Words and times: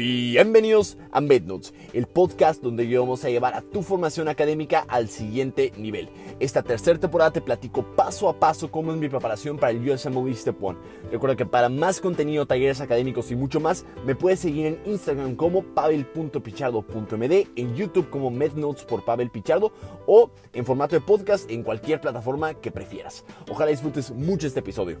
Bienvenidos 0.00 0.96
a 1.12 1.20
MedNotes, 1.20 1.74
el 1.92 2.06
podcast 2.06 2.62
donde 2.62 2.86
vamos 2.96 3.22
a 3.22 3.28
llevar 3.28 3.52
a 3.52 3.60
tu 3.60 3.82
formación 3.82 4.28
académica 4.28 4.86
al 4.88 5.10
siguiente 5.10 5.74
nivel. 5.76 6.08
Esta 6.38 6.62
tercera 6.62 6.98
temporada 6.98 7.32
te 7.34 7.42
platico 7.42 7.84
paso 7.94 8.30
a 8.30 8.40
paso 8.40 8.70
cómo 8.70 8.92
es 8.92 8.98
mi 8.98 9.10
preparación 9.10 9.58
para 9.58 9.72
el 9.72 9.86
USMLE 9.86 10.34
Step 10.34 10.56
1. 10.58 10.78
Recuerda 11.12 11.36
que 11.36 11.44
para 11.44 11.68
más 11.68 12.00
contenido, 12.00 12.46
talleres 12.46 12.80
académicos 12.80 13.30
y 13.30 13.36
mucho 13.36 13.60
más, 13.60 13.84
me 14.06 14.14
puedes 14.14 14.40
seguir 14.40 14.68
en 14.68 14.80
Instagram 14.86 15.36
como 15.36 15.62
pavel.pichardo.md, 15.62 17.48
en 17.56 17.74
YouTube 17.74 18.08
como 18.08 18.30
MedNotes 18.30 18.84
por 18.84 19.04
Pavel 19.04 19.30
Pichardo 19.30 19.70
o 20.06 20.30
en 20.54 20.64
formato 20.64 20.96
de 20.96 21.02
podcast 21.02 21.50
en 21.50 21.62
cualquier 21.62 22.00
plataforma 22.00 22.54
que 22.54 22.70
prefieras. 22.70 23.22
Ojalá 23.50 23.70
disfrutes 23.70 24.10
mucho 24.10 24.46
este 24.46 24.60
episodio. 24.60 24.96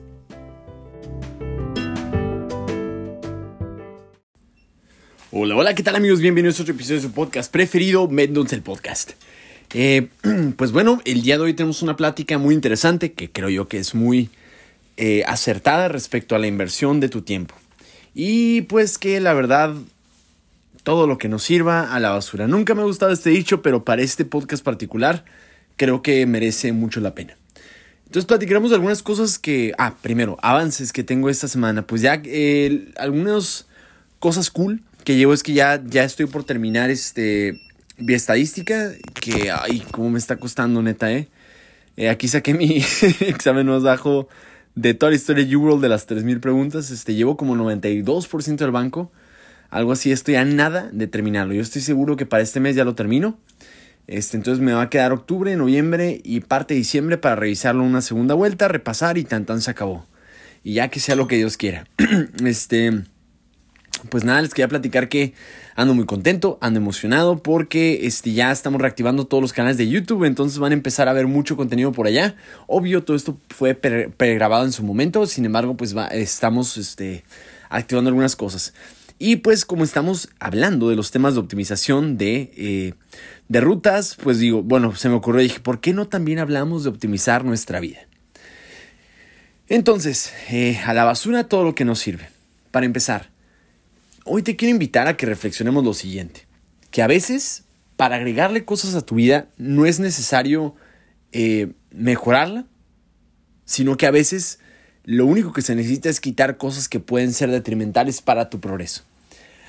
Hola, 5.32 5.54
hola, 5.54 5.76
¿qué 5.76 5.84
tal 5.84 5.94
amigos? 5.94 6.18
Bienvenidos 6.18 6.58
a 6.58 6.62
otro 6.62 6.74
episodio 6.74 6.96
de 6.96 7.06
su 7.06 7.12
podcast 7.12 7.52
preferido, 7.52 8.08
MedNotes 8.08 8.52
el 8.52 8.62
podcast. 8.62 9.12
Eh, 9.72 10.08
pues 10.56 10.72
bueno, 10.72 11.00
el 11.04 11.22
día 11.22 11.36
de 11.36 11.44
hoy 11.44 11.54
tenemos 11.54 11.82
una 11.82 11.94
plática 11.94 12.36
muy 12.36 12.52
interesante 12.52 13.12
que 13.12 13.30
creo 13.30 13.48
yo 13.48 13.68
que 13.68 13.78
es 13.78 13.94
muy 13.94 14.30
eh, 14.96 15.22
acertada 15.28 15.86
respecto 15.86 16.34
a 16.34 16.40
la 16.40 16.48
inversión 16.48 16.98
de 16.98 17.08
tu 17.08 17.22
tiempo. 17.22 17.54
Y 18.12 18.62
pues 18.62 18.98
que 18.98 19.20
la 19.20 19.32
verdad, 19.32 19.72
todo 20.82 21.06
lo 21.06 21.16
que 21.16 21.28
nos 21.28 21.44
sirva 21.44 21.94
a 21.94 22.00
la 22.00 22.10
basura. 22.10 22.48
Nunca 22.48 22.74
me 22.74 22.82
ha 22.82 22.86
gustado 22.86 23.12
este 23.12 23.30
dicho, 23.30 23.62
pero 23.62 23.84
para 23.84 24.02
este 24.02 24.24
podcast 24.24 24.64
particular 24.64 25.24
creo 25.76 26.02
que 26.02 26.26
merece 26.26 26.72
mucho 26.72 26.98
la 26.98 27.14
pena. 27.14 27.36
Entonces 28.06 28.26
platicaremos 28.26 28.70
de 28.70 28.76
algunas 28.76 29.04
cosas 29.04 29.38
que, 29.38 29.74
ah, 29.78 29.94
primero, 30.02 30.38
avances 30.42 30.92
que 30.92 31.04
tengo 31.04 31.30
esta 31.30 31.46
semana. 31.46 31.86
Pues 31.86 32.02
ya 32.02 32.20
eh, 32.24 32.90
algunas 32.96 33.68
cosas 34.18 34.50
cool 34.50 34.82
que 35.04 35.16
llevo 35.16 35.32
es 35.32 35.42
que 35.42 35.52
ya, 35.52 35.82
ya 35.84 36.04
estoy 36.04 36.26
por 36.26 36.44
terminar 36.44 36.90
este 36.90 37.60
estadística 38.08 38.92
que, 39.20 39.50
ay, 39.50 39.82
cómo 39.90 40.10
me 40.10 40.18
está 40.18 40.36
costando, 40.36 40.82
neta, 40.82 41.12
¿eh? 41.12 41.28
eh 41.96 42.08
aquí 42.08 42.28
saqué 42.28 42.54
mi 42.54 42.82
examen 43.20 43.66
más 43.66 43.82
bajo 43.82 44.28
de 44.74 44.94
toda 44.94 45.10
la 45.10 45.16
historia 45.16 45.44
de 45.44 45.56
UWorld 45.56 45.82
de 45.82 45.88
las 45.88 46.08
3.000 46.08 46.40
preguntas. 46.40 46.90
Este, 46.90 47.14
llevo 47.14 47.36
como 47.36 47.54
92% 47.56 48.56
del 48.56 48.70
banco. 48.70 49.10
Algo 49.68 49.92
así, 49.92 50.10
estoy 50.10 50.34
a 50.36 50.44
nada 50.44 50.90
de 50.92 51.06
terminarlo. 51.06 51.54
Yo 51.54 51.62
estoy 51.62 51.82
seguro 51.82 52.16
que 52.16 52.26
para 52.26 52.42
este 52.42 52.60
mes 52.60 52.76
ya 52.76 52.84
lo 52.84 52.94
termino. 52.94 53.38
Este, 54.06 54.36
entonces 54.36 54.62
me 54.62 54.72
va 54.72 54.82
a 54.82 54.90
quedar 54.90 55.12
octubre, 55.12 55.54
noviembre 55.56 56.20
y 56.24 56.40
parte 56.40 56.74
de 56.74 56.78
diciembre 56.78 57.18
para 57.18 57.36
revisarlo 57.36 57.84
una 57.84 58.00
segunda 58.00 58.34
vuelta, 58.34 58.66
repasar 58.66 59.18
y 59.18 59.24
tan 59.24 59.44
tan 59.44 59.60
se 59.60 59.70
acabó. 59.70 60.04
Y 60.64 60.74
ya 60.74 60.88
que 60.88 60.98
sea 60.98 61.14
lo 61.14 61.28
que 61.28 61.36
Dios 61.36 61.56
quiera. 61.56 61.86
este 62.44 63.04
pues 64.08 64.24
nada, 64.24 64.40
les 64.42 64.54
quería 64.54 64.68
platicar 64.68 65.08
que 65.08 65.34
ando 65.76 65.94
muy 65.94 66.06
contento, 66.06 66.58
ando 66.60 66.78
emocionado 66.80 67.42
porque 67.42 68.06
este, 68.06 68.32
ya 68.32 68.50
estamos 68.50 68.80
reactivando 68.80 69.26
todos 69.26 69.42
los 69.42 69.52
canales 69.52 69.76
de 69.76 69.88
YouTube, 69.88 70.24
entonces 70.24 70.58
van 70.58 70.72
a 70.72 70.74
empezar 70.74 71.08
a 71.08 71.12
ver 71.12 71.26
mucho 71.26 71.56
contenido 71.56 71.92
por 71.92 72.06
allá. 72.06 72.34
Obvio, 72.66 73.04
todo 73.04 73.16
esto 73.16 73.38
fue 73.48 73.74
pregrabado 73.74 74.64
en 74.64 74.72
su 74.72 74.82
momento, 74.82 75.26
sin 75.26 75.44
embargo, 75.44 75.76
pues 75.76 75.94
estamos 76.12 76.76
este, 76.76 77.24
activando 77.68 78.08
algunas 78.08 78.36
cosas. 78.36 78.74
Y 79.18 79.36
pues 79.36 79.66
como 79.66 79.84
estamos 79.84 80.30
hablando 80.38 80.88
de 80.88 80.96
los 80.96 81.10
temas 81.10 81.34
de 81.34 81.40
optimización 81.40 82.16
de, 82.16 82.52
eh, 82.56 82.94
de 83.48 83.60
rutas, 83.60 84.16
pues 84.22 84.38
digo, 84.38 84.62
bueno, 84.62 84.96
se 84.96 85.10
me 85.10 85.14
ocurrió, 85.14 85.42
dije, 85.42 85.60
¿por 85.60 85.80
qué 85.80 85.92
no 85.92 86.08
también 86.08 86.38
hablamos 86.38 86.84
de 86.84 86.88
optimizar 86.88 87.44
nuestra 87.44 87.80
vida? 87.80 87.98
Entonces, 89.68 90.32
eh, 90.48 90.80
a 90.86 90.94
la 90.94 91.04
basura 91.04 91.44
todo 91.44 91.64
lo 91.64 91.74
que 91.74 91.84
nos 91.84 91.98
sirve. 91.98 92.30
Para 92.70 92.86
empezar, 92.86 93.30
hoy 94.32 94.44
te 94.44 94.54
quiero 94.54 94.70
invitar 94.70 95.08
a 95.08 95.16
que 95.16 95.26
reflexionemos 95.26 95.84
lo 95.84 95.92
siguiente, 95.92 96.46
que 96.92 97.02
a 97.02 97.08
veces 97.08 97.64
para 97.96 98.14
agregarle 98.14 98.64
cosas 98.64 98.94
a 98.94 99.02
tu 99.04 99.16
vida 99.16 99.48
no 99.58 99.86
es 99.86 99.98
necesario 99.98 100.76
eh, 101.32 101.72
mejorarla, 101.90 102.66
sino 103.64 103.96
que 103.96 104.06
a 104.06 104.12
veces 104.12 104.60
lo 105.02 105.26
único 105.26 105.52
que 105.52 105.62
se 105.62 105.74
necesita 105.74 106.08
es 106.08 106.20
quitar 106.20 106.58
cosas 106.58 106.88
que 106.88 107.00
pueden 107.00 107.32
ser 107.32 107.50
detrimentales 107.50 108.22
para 108.22 108.50
tu 108.50 108.60
progreso. 108.60 109.02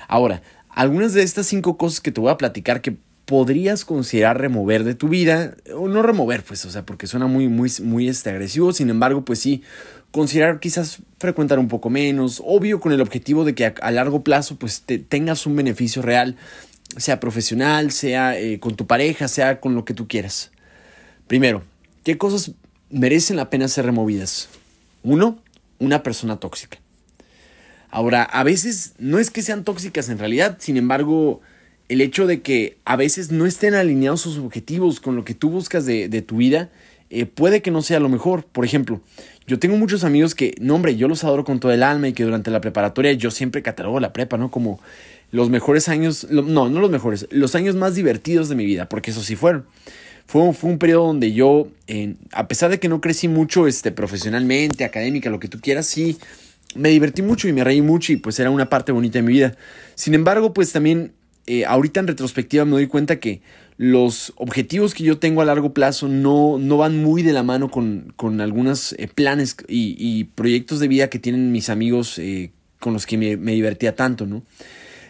Ahora, 0.06 0.42
algunas 0.68 1.12
de 1.12 1.24
estas 1.24 1.46
cinco 1.46 1.76
cosas 1.76 2.00
que 2.00 2.12
te 2.12 2.20
voy 2.20 2.30
a 2.30 2.38
platicar 2.38 2.82
que 2.82 2.96
podrías 3.24 3.84
considerar 3.84 4.40
remover 4.40 4.84
de 4.84 4.94
tu 4.94 5.08
vida, 5.08 5.56
o 5.74 5.88
no 5.88 6.02
remover, 6.02 6.44
pues, 6.44 6.64
o 6.66 6.70
sea, 6.70 6.86
porque 6.86 7.08
suena 7.08 7.26
muy, 7.26 7.48
muy, 7.48 7.70
muy 7.82 8.08
este, 8.08 8.30
agresivo, 8.30 8.72
sin 8.72 8.90
embargo, 8.90 9.24
pues 9.24 9.40
sí, 9.40 9.62
considerar 10.12 10.60
quizás 10.60 10.98
frecuentar 11.18 11.58
un 11.58 11.68
poco 11.68 11.90
menos, 11.90 12.40
obvio 12.44 12.80
con 12.80 12.92
el 12.92 13.00
objetivo 13.00 13.44
de 13.44 13.54
que 13.54 13.66
a, 13.66 13.90
largo 13.90 14.22
plazo 14.22 14.56
pues 14.56 14.82
te, 14.82 14.98
tengas 14.98 15.46
un 15.46 15.56
beneficio 15.56 16.02
real, 16.02 16.36
sea 16.96 17.18
profesional, 17.18 17.90
sea 17.90 18.38
eh, 18.38 18.60
con 18.60 18.76
tu 18.76 18.86
pareja, 18.86 19.26
sea 19.26 19.58
con 19.58 19.74
lo 19.74 19.84
que 19.84 19.94
tú 19.94 20.06
quieras. 20.06 20.52
Primero, 21.26 21.62
¿qué 22.04 22.18
cosas 22.18 22.52
merecen 22.90 23.36
la 23.36 23.50
pena 23.50 23.66
ser 23.66 23.86
removidas? 23.86 24.48
Uno, 25.02 25.38
una 25.78 26.02
persona 26.02 26.38
tóxica. 26.38 26.78
Ahora, 27.90 28.22
a 28.22 28.42
veces 28.44 28.92
no 28.98 29.18
es 29.18 29.30
que 29.30 29.42
sean 29.42 29.64
tóxicas 29.64 30.08
en 30.08 30.18
realidad, 30.18 30.58
sin 30.60 30.76
embargo, 30.76 31.40
el 31.88 32.00
hecho 32.00 32.26
de 32.26 32.40
que 32.40 32.78
a 32.86 32.96
veces 32.96 33.30
no 33.30 33.44
estén 33.44 33.74
alineados 33.74 34.22
sus 34.22 34.38
objetivos 34.38 35.00
con 35.00 35.14
lo 35.14 35.24
que 35.24 35.34
tú 35.34 35.50
buscas 35.50 35.84
de, 35.84 36.22
tu 36.22 36.38
vida, 36.38 36.70
eh, 37.10 37.26
puede 37.26 37.60
que 37.60 37.70
no 37.70 37.82
sea 37.82 38.00
lo 38.00 38.08
mejor. 38.08 38.44
Por 38.44 38.64
ejemplo, 38.64 39.02
yo 39.46 39.58
tengo 39.58 39.76
muchos 39.76 40.04
amigos 40.04 40.34
que, 40.34 40.54
no 40.60 40.74
hombre, 40.74 40.96
yo 40.96 41.08
los 41.08 41.24
adoro 41.24 41.44
con 41.44 41.60
todo 41.60 41.72
el 41.72 41.82
alma 41.82 42.08
y 42.08 42.12
que 42.12 42.24
durante 42.24 42.50
la 42.50 42.60
preparatoria 42.60 43.12
yo 43.12 43.30
siempre 43.30 43.62
catalogo 43.62 44.00
la 44.00 44.12
prepa, 44.12 44.38
¿no? 44.38 44.50
Como 44.50 44.80
los 45.30 45.50
mejores 45.50 45.88
años, 45.88 46.26
no, 46.30 46.68
no 46.68 46.80
los 46.80 46.90
mejores, 46.90 47.26
los 47.30 47.54
años 47.54 47.74
más 47.74 47.94
divertidos 47.94 48.48
de 48.48 48.54
mi 48.54 48.64
vida, 48.64 48.88
porque 48.88 49.10
eso 49.10 49.22
sí 49.22 49.34
fueron. 49.36 49.64
Fue, 50.26 50.52
fue 50.52 50.70
un 50.70 50.78
periodo 50.78 51.06
donde 51.06 51.32
yo, 51.32 51.68
a 52.32 52.48
pesar 52.48 52.70
de 52.70 52.78
que 52.78 52.88
no 52.88 53.00
crecí 53.00 53.28
mucho 53.28 53.66
este, 53.66 53.90
profesionalmente, 53.92 54.84
académica, 54.84 55.30
lo 55.30 55.40
que 55.40 55.48
tú 55.48 55.58
quieras, 55.60 55.86
sí, 55.86 56.18
me 56.74 56.90
divertí 56.90 57.22
mucho 57.22 57.48
y 57.48 57.52
me 57.52 57.64
reí 57.64 57.82
mucho 57.82 58.12
y 58.12 58.16
pues 58.16 58.38
era 58.38 58.50
una 58.50 58.68
parte 58.68 58.92
bonita 58.92 59.18
de 59.18 59.22
mi 59.22 59.32
vida. 59.32 59.56
Sin 59.94 60.14
embargo, 60.14 60.52
pues 60.52 60.72
también 60.72 61.12
eh, 61.46 61.64
ahorita 61.64 62.00
en 62.00 62.06
retrospectiva 62.06 62.64
me 62.64 62.72
doy 62.72 62.86
cuenta 62.86 63.18
que 63.18 63.42
los 63.82 64.32
objetivos 64.36 64.94
que 64.94 65.02
yo 65.02 65.18
tengo 65.18 65.42
a 65.42 65.44
largo 65.44 65.74
plazo 65.74 66.06
no, 66.06 66.56
no 66.56 66.76
van 66.76 67.02
muy 67.02 67.24
de 67.24 67.32
la 67.32 67.42
mano 67.42 67.68
con, 67.68 68.12
con 68.14 68.40
algunos 68.40 68.92
eh, 68.92 69.08
planes 69.12 69.56
y, 69.66 70.22
proyectos 70.36 70.78
de 70.78 70.86
vida 70.86 71.10
que 71.10 71.18
tienen 71.18 71.50
mis 71.50 71.68
amigos 71.68 72.16
eh, 72.20 72.52
con 72.78 72.92
los 72.92 73.06
que 73.06 73.18
me, 73.18 73.34
divertía 73.34 73.96
tanto, 73.96 74.24
¿no? 74.24 74.44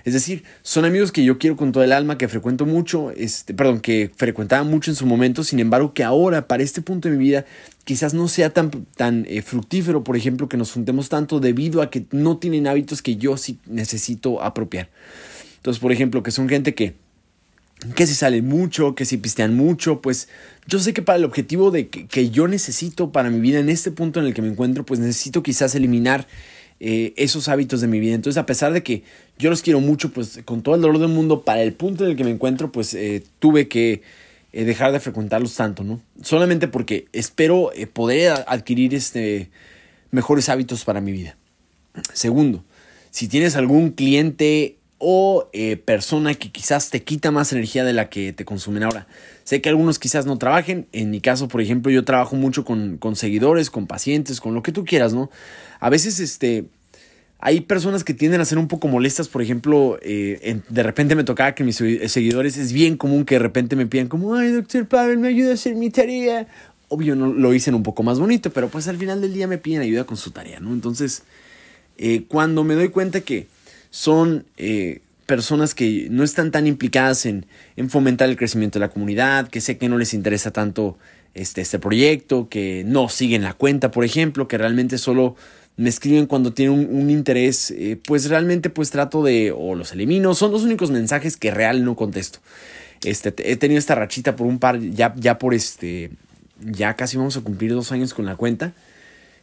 Es 0.05 0.15
decir, 0.15 0.45
son 0.63 0.87
amigos 0.87 1.13
que 1.13 1.23
yo 1.23 1.37
quiero 1.37 1.55
con 1.55 1.71
todo 1.71 1.85
el 1.85 1.93
alma, 1.93 2.17
que 2.17 2.29
frecuento 2.29 2.65
mucho, 2.65 3.11
este, 3.11 3.53
perdón, 3.53 3.81
que 3.81 4.11
frecuentaba 4.17 4.65
mucho 4.65 4.91
en 4.91 4.95
su 4.95 5.05
momento, 5.05 5.45
sin 5.45 5.61
embargo 5.61 5.93
que 5.93 6.03
ahora, 6.03 6.49
para 6.49 6.63
este 6.63 6.81
punto 6.81 7.11
de 7.11 7.17
mi 7.19 7.23
vida, 7.23 7.45
quizás 7.85 8.15
no 8.15 8.27
sea 8.27 8.55
tan, 8.55 8.71
tan 8.97 9.27
eh, 9.29 9.43
fructífero, 9.43 10.03
por 10.03 10.17
ejemplo, 10.17 10.49
que 10.49 10.57
nos 10.57 10.73
juntemos 10.73 11.11
tanto 11.11 11.41
debido 11.41 11.83
a 11.83 11.91
que 11.91 12.07
no 12.11 12.39
tienen 12.39 12.67
hábitos 12.67 13.03
que 13.03 13.17
yo 13.17 13.37
sí 13.37 13.59
necesito 13.67 14.43
apropiar. 14.43 14.89
Entonces, 15.57 15.79
por 15.79 15.93
ejemplo, 15.93 16.23
que 16.23 16.31
son 16.31 16.49
gente 16.49 16.75
que 16.75 17.02
que 17.95 18.07
si 18.07 18.15
salen 18.15 18.47
mucho, 18.47 18.95
que 18.95 19.05
si 19.05 19.17
pistean 19.17 19.57
mucho, 19.57 20.01
pues 20.01 20.29
yo 20.67 20.79
sé 20.79 20.93
que 20.93 21.03
para 21.03 21.19
el 21.19 21.25
objetivo 21.25 21.71
de 21.71 21.89
que, 21.89 22.31
yo 22.31 22.47
necesito 22.49 23.11
para 23.11 23.31
mi 23.31 23.41
vida 23.41 23.59
en 23.59 23.69
este 23.69 23.91
punto 23.91 24.21
en 24.21 24.27
el 24.27 24.35
que 24.35 24.43
me 24.43 24.49
encuentro, 24.49 24.85
pues 24.87 25.01
necesito 25.01 25.43
quizás 25.43 25.75
eliminar 25.75 26.27
eh, 26.81 27.13
esos 27.17 27.49
hábitos 27.49 27.81
de 27.81 27.89
mi 27.89 28.01
vida. 28.01 28.15
Entonces, 28.15 28.39
a 28.39 28.47
pesar 28.47 28.73
de 28.73 28.83
que 28.83 29.03
yo 29.39 29.51
los 29.51 29.63
quiero 29.63 29.81
mucho, 29.81 30.13
pues 30.13 30.41
con 30.45 30.63
todo 30.63 30.75
el 30.75 30.81
dolor 30.81 30.99
del 30.99 31.09
mundo, 31.09 31.43
para 31.43 31.63
el 31.63 31.73
punto 31.73 32.05
en 32.05 32.11
el 32.11 32.17
que 32.17 32.25
me 32.25 32.31
encuentro, 32.31 32.71
pues 32.71 32.95
eh, 32.95 33.25
tuve 33.39 33.69
que 33.69 34.03
eh, 34.53 34.65
dejar 34.65 34.93
de 34.93 35.01
frecuentarlos 35.01 35.55
tanto, 35.55 35.83
¿no? 35.83 36.01
Solamente 36.23 36.69
porque 36.69 37.07
espero 37.13 37.71
poder 37.93 38.45
adquirir 38.47 38.95
este, 38.95 39.51
mejores 40.11 40.49
hábitos 40.49 40.85
para 40.85 41.01
mi 41.01 41.11
vida. 41.11 41.37
Segundo, 42.13 42.65
si 43.11 43.29
tienes 43.29 43.57
algún 43.57 43.91
cliente 43.91 44.77
o 45.05 45.51
eh, 45.53 45.77
persona 45.77 46.33
que 46.35 46.53
quizás 46.53 46.91
te 46.91 47.03
quita 47.03 47.33
más 47.33 47.53
energía 47.53 47.83
de 47.83 47.93
la 47.93 48.09
que 48.09 48.33
te 48.33 48.45
consumen 48.45 48.85
ahora. 48.85 49.09
Sé 49.43 49.61
que 49.61 49.69
algunos 49.69 49.99
quizás 49.99 50.27
no 50.27 50.39
trabajen, 50.39 50.87
en 50.93 51.11
mi 51.11 51.21
caso, 51.21 51.49
por 51.49 51.61
ejemplo, 51.61 51.91
yo 51.91 52.05
trabajo 52.05 52.37
mucho 52.37 52.65
con, 52.65 53.01
seguidores, 53.17 53.69
con 53.69 53.89
pacientes, 53.89 54.41
con 54.41 54.55
lo 54.55 54.63
que 54.63 54.71
tú 54.71 54.85
quieras, 54.85 55.13
¿no? 55.13 55.29
A 55.81 55.91
veces, 55.91 56.21
este, 56.21 56.67
hay 57.41 57.63
personas 57.63 58.05
que 58.05 58.15
tienden 58.15 58.41
a 58.41 58.45
ser 58.45 58.59
un 58.59 58.69
poco 58.69 58.87
molestas, 58.87 59.27
por 59.27 59.43
ejemplo, 59.43 59.99
eh, 60.03 60.61
de 60.69 60.83
repente 60.85 61.17
me 61.17 61.25
tocaba 61.25 61.57
que 61.57 61.65
mis 61.65 61.83
seguidores, 62.07 62.57
es 62.57 62.73
bien 62.73 62.97
común 62.97 63.25
que 63.25 63.35
de 63.35 63.41
repente 63.41 63.75
me 63.75 63.87
pidan 63.87 64.07
como, 64.07 64.37
ay, 64.37 64.53
doctor 64.53 64.87
Pavel, 64.87 65.19
me 65.19 65.27
ayuda 65.27 65.51
a 65.51 65.55
hacer 65.55 65.75
mi 65.75 65.91
tarea. 65.91 66.47
Obvio, 66.87 67.17
no 67.17 67.27
lo 67.27 67.51
dicen 67.51 67.75
un 67.75 67.83
poco 67.83 68.05
más 68.05 68.21
bonito, 68.21 68.51
pero 68.51 68.69
pues 68.69 68.87
al 68.87 68.99
final 68.99 69.21
del 69.21 69.35
día 69.35 69.49
me 69.49 69.59
piden 69.59 69.83
ayuda 69.83 70.05
con 70.05 70.17
su 70.17 70.31
tarea, 70.31 70.61
¿no? 70.61 70.73
Entonces, 70.73 71.25
eh, 71.99 72.23
cuando 72.29 72.63
me 72.63 72.75
doy 72.75 72.91
cuenta 72.91 73.21
que 73.23 73.49
son 73.93 74.47
eh, 74.57 75.03
personas 75.27 75.75
que 75.75 76.09
no 76.11 76.25
están 76.25 76.51
tan 76.51 76.67
implicadas 76.67 77.27
en, 77.27 77.47
fomentar 77.89 78.29
el 78.29 78.37
crecimiento 78.37 78.79
de 78.79 78.87
la 78.87 78.91
comunidad, 78.91 79.49
que 79.49 79.61
sé 79.61 79.77
que 79.77 79.89
no 79.89 79.99
les 79.99 80.15
interesa 80.15 80.51
tanto 80.51 80.97
este, 81.35 81.61
este 81.61 81.79
proyecto, 81.79 82.49
que 82.49 82.85
no 82.87 83.11
siguen 83.11 83.43
la 83.43 83.53
cuenta, 83.53 83.91
por 83.91 84.05
ejemplo, 84.05 84.49
que 84.49 84.57
realmente 84.57 84.97
solo 84.97 85.37
me 85.77 85.91
escriben 85.91 86.27
cuando 86.27 86.55
tienen 86.55 86.89
un, 86.91 87.11
interés, 87.11 87.71
eh, 87.71 88.01
pues 88.03 88.31
realmente 88.31 88.71
pues 88.71 88.91
trato 88.91 89.23
de, 89.23 89.53
o 89.55 89.75
los 89.75 89.93
elimino, 89.93 90.35
son 90.35 90.53
los 90.53 90.63
únicos 90.63 90.91
mensajes 90.91 91.37
que 91.37 91.51
real 91.51 91.85
no 91.85 91.95
contesto. 91.95 92.39
Este, 93.05 93.35
he 93.51 93.57
tenido 93.57 93.79
esta 93.79 93.95
rachita 93.95 94.37
por 94.37 94.47
un 94.47 94.59
par, 94.59 94.81
ya, 94.81 95.15
ya 95.17 95.39
por 95.39 95.53
este, 95.53 96.11
ya 96.61 96.95
casi 96.97 97.19
vamos 97.19 97.37
a 97.37 97.43
cumplir 97.43 97.73
dos 97.75 97.93
años 97.93 98.15
con 98.15 98.25
la 98.25 98.37
cuenta. 98.37 98.73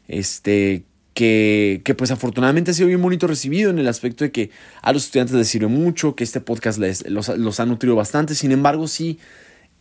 Este, 0.07 0.83
que, 1.19 1.95
pues 1.97 2.11
afortunadamente 2.11 2.71
ha 2.71 2.73
sido 2.73 2.87
bien 2.87 3.01
bonito 3.01 3.27
recibido 3.27 3.69
en 3.69 3.77
el 3.77 3.89
aspecto 3.89 4.23
de 4.23 4.31
que 4.31 4.51
a 4.81 4.93
los 4.93 5.03
estudiantes 5.03 5.35
les 5.35 5.49
sirve 5.49 5.67
mucho, 5.67 6.15
que 6.15 6.23
este 6.23 6.39
podcast 6.39 6.79
los, 7.07 7.27
los 7.37 7.59
ha 7.59 7.65
nutrido 7.65 7.95
bastante. 7.95 8.35
Sin 8.35 8.53
embargo, 8.53 8.87
sí 8.87 9.19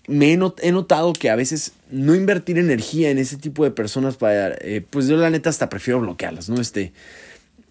me 0.09 0.33
he, 0.33 0.73
notado 0.73 1.13
que 1.13 1.31
a 1.31 1.37
veces 1.37 1.75
no 1.91 2.17
invertir 2.17 2.59
energía 2.59 3.11
en 3.11 3.19
ese 3.19 3.37
tipo 3.37 3.63
de 3.63 3.71
personas 3.71 4.17
para, 4.17 4.57
eh, 4.61 4.85
pues 4.91 5.07
yo 5.07 5.17
la 5.17 5.31
neta 5.31 5.49
hasta 5.49 5.69
prefiero 5.69 6.01
bloquearlas, 6.01 6.49
¿no? 6.49 6.61
Este, 6.61 6.93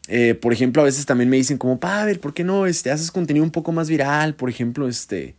eh, 0.08 0.34
por 0.34 0.54
ejemplo, 0.54 0.82
a 0.82 0.86
veces 0.86 1.06
también 1.06 1.30
me 1.30 1.36
dicen 1.36 1.58
como, 1.58 1.78
ver 1.78 2.22
¿por 2.22 2.34
qué 2.34 2.46
no 2.46 2.68
este, 2.68 2.90
haces 2.90 3.12
contenido 3.12 3.44
un 3.44 3.52
poco 3.52 3.74
más 3.74 3.90
viral? 3.90 4.36
Por 4.36 4.50
ejemplo, 4.50 4.88
este, 4.88 5.36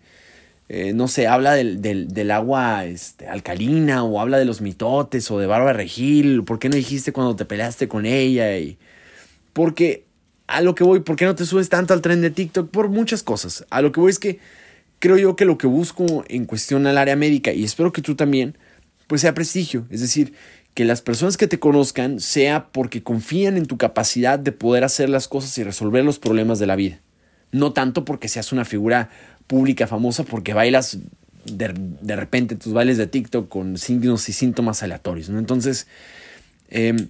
eh, 0.68 0.92
no 0.92 1.08
sé, 1.08 1.26
habla 1.26 1.54
del, 1.54 1.80
del, 1.80 2.08
del, 2.08 2.30
agua 2.30 2.84
este, 2.84 3.26
alcalina 3.26 4.04
o 4.04 4.20
habla 4.20 4.38
de 4.38 4.44
los 4.44 4.60
mitotes 4.60 5.30
o 5.30 5.38
de 5.38 5.46
Bárbara 5.46 5.72
Regil, 5.72 6.44
¿por 6.44 6.58
qué 6.58 6.68
no 6.68 6.76
dijiste 6.76 7.12
cuando 7.12 7.36
te 7.36 7.46
peleaste 7.46 7.88
con 7.88 8.04
ella? 8.04 8.58
Y, 8.58 8.78
porque 9.54 10.04
a 10.46 10.60
lo 10.60 10.74
que 10.74 10.84
voy, 10.84 11.00
¿por 11.00 11.16
qué 11.16 11.24
no 11.24 11.34
te 11.34 11.46
subes 11.46 11.70
tanto 11.70 11.94
al 11.94 12.02
tren 12.02 12.20
de 12.20 12.30
TikTok? 12.30 12.70
Por 12.70 12.88
muchas 12.88 13.22
cosas. 13.22 13.64
A 13.70 13.80
lo 13.80 13.92
que 13.92 14.00
voy 14.00 14.10
es 14.10 14.18
que 14.18 14.40
creo 14.98 15.16
yo 15.16 15.36
que 15.36 15.46
lo 15.46 15.56
que 15.56 15.66
busco 15.66 16.24
en 16.28 16.44
cuestión 16.44 16.86
al 16.86 16.98
área 16.98 17.16
médica, 17.16 17.52
y 17.52 17.64
espero 17.64 17.92
que 17.92 18.02
tú 18.02 18.14
también, 18.14 18.56
pues 19.06 19.22
sea 19.22 19.34
prestigio. 19.34 19.86
Es 19.90 20.00
decir, 20.00 20.34
que 20.74 20.84
las 20.84 21.00
personas 21.02 21.36
que 21.36 21.48
te 21.48 21.58
conozcan 21.58 22.20
sea 22.20 22.68
porque 22.72 23.02
confían 23.02 23.56
en 23.56 23.66
tu 23.66 23.78
capacidad 23.78 24.38
de 24.38 24.52
poder 24.52 24.84
hacer 24.84 25.08
las 25.08 25.28
cosas 25.28 25.56
y 25.58 25.64
resolver 25.64 26.04
los 26.04 26.18
problemas 26.18 26.58
de 26.58 26.66
la 26.66 26.76
vida. 26.76 27.00
No 27.50 27.72
tanto 27.72 28.04
porque 28.04 28.28
seas 28.28 28.52
una 28.52 28.64
figura 28.64 29.10
pública 29.48 29.88
famosa 29.88 30.22
porque 30.22 30.54
bailas 30.54 30.98
de, 31.44 31.74
de 31.74 32.16
repente 32.16 32.54
tus 32.54 32.72
bailes 32.72 32.98
de 32.98 33.08
TikTok 33.08 33.48
con 33.48 33.76
signos 33.78 34.28
y 34.28 34.32
síntomas 34.32 34.84
aleatorios. 34.84 35.28
¿no? 35.30 35.40
Entonces, 35.40 35.88
eh, 36.68 37.08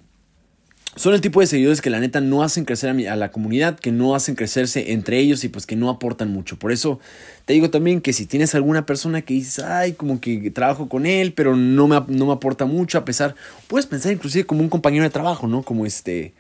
son 0.97 1.15
el 1.15 1.21
tipo 1.21 1.41
de 1.41 1.47
seguidores 1.47 1.81
que 1.81 1.91
la 1.91 2.01
neta 2.01 2.21
no 2.21 2.43
hacen 2.43 2.65
crecer 2.65 2.91
a, 3.09 3.17
la 3.17 3.31
comunidad, 3.31 3.79
que 3.79 3.93
no 3.93 4.17
hacen 4.17 4.35
crecerse 4.35 4.93
entre 4.93 5.19
ellos 5.19 5.45
y 5.45 5.49
pues 5.49 5.65
que 5.65 5.77
no 5.77 5.91
aportan 5.91 6.33
mucho. 6.33 6.59
Por 6.59 6.73
eso 6.73 6.99
te 7.45 7.53
digo 7.53 7.71
también 7.71 8.01
que 8.01 8.13
si 8.13 8.27
tienes 8.27 8.55
alguna 8.55 8.85
persona 8.85 9.23
que 9.23 9.35
dices, 9.35 9.65
ay, 9.65 9.93
como 9.93 10.21
que 10.21 10.51
trabajo 10.51 10.89
con 10.89 11.07
él, 11.07 11.35
pero 11.35 11.55
no 11.55 11.87
me, 11.87 12.03
no 12.09 12.27
me 12.27 12.33
aporta 12.33 12.65
mucho, 12.65 12.99
a 12.99 13.05
pesar, 13.05 13.37
puedes 13.69 13.87
pensar 13.87 14.13
inclusive 14.13 14.45
como 14.45 14.63
un 14.63 14.69
compañero 14.69 15.05
de 15.05 15.11
trabajo, 15.11 15.47
¿no? 15.47 15.63
Como 15.63 15.87
este, 15.87 16.35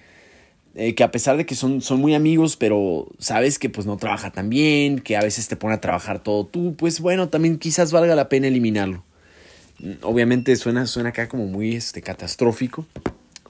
eh, 0.78 0.94
que 0.94 1.04
a 1.04 1.10
pesar 1.10 1.36
de 1.36 1.44
que 1.44 1.54
son, 1.54 1.82
son 1.82 2.00
muy 2.00 2.14
amigos, 2.14 2.56
pero 2.56 3.06
sabes 3.18 3.58
que 3.58 3.68
pues 3.68 3.86
no 3.86 3.96
trabaja 3.96 4.30
tan 4.30 4.48
bien, 4.48 5.00
que 5.00 5.16
a 5.16 5.20
veces 5.20 5.48
te 5.48 5.56
pone 5.56 5.74
a 5.74 5.80
trabajar 5.80 6.22
todo 6.22 6.46
tú, 6.46 6.74
pues 6.76 7.00
bueno, 7.00 7.28
también 7.28 7.58
quizás 7.58 7.92
valga 7.92 8.14
la 8.14 8.28
pena 8.28 8.46
eliminarlo. 8.46 9.04
Obviamente 10.02 10.56
suena, 10.56 10.86
suena 10.86 11.10
acá 11.10 11.28
como 11.28 11.46
muy 11.46 11.74
este, 11.76 12.02
catastrófico 12.02 12.86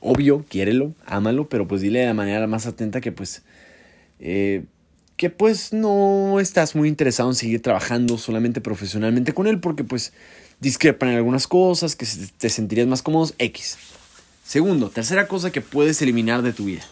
obvio, 0.00 0.44
quiérelo, 0.48 0.94
ámalo, 1.06 1.48
pero 1.48 1.66
pues 1.66 1.80
dile 1.80 2.00
de 2.00 2.06
la 2.06 2.14
manera 2.14 2.46
más 2.46 2.66
atenta 2.66 3.00
que 3.00 3.12
pues... 3.12 3.42
Eh, 4.20 4.64
que 5.16 5.30
pues 5.30 5.72
no 5.72 6.38
estás 6.38 6.76
muy 6.76 6.88
interesado 6.88 7.28
en 7.28 7.34
seguir 7.34 7.60
trabajando 7.60 8.19
solamente 8.19 8.60
profesionalmente 8.60 9.34
con 9.34 9.48
él 9.48 9.58
porque 9.58 9.82
pues 9.82 10.12
discrepan 10.60 11.08
en 11.08 11.16
algunas 11.16 11.48
cosas, 11.48 11.96
que 11.96 12.06
te 12.38 12.48
sentirías 12.48 12.86
más 12.86 13.02
cómodos, 13.02 13.34
X. 13.38 13.78
Segundo, 14.44 14.90
tercera 14.90 15.26
cosa 15.26 15.50
que 15.50 15.60
puedes 15.60 16.00
eliminar 16.02 16.42
de 16.42 16.52
tu 16.52 16.66
vida. 16.66 16.84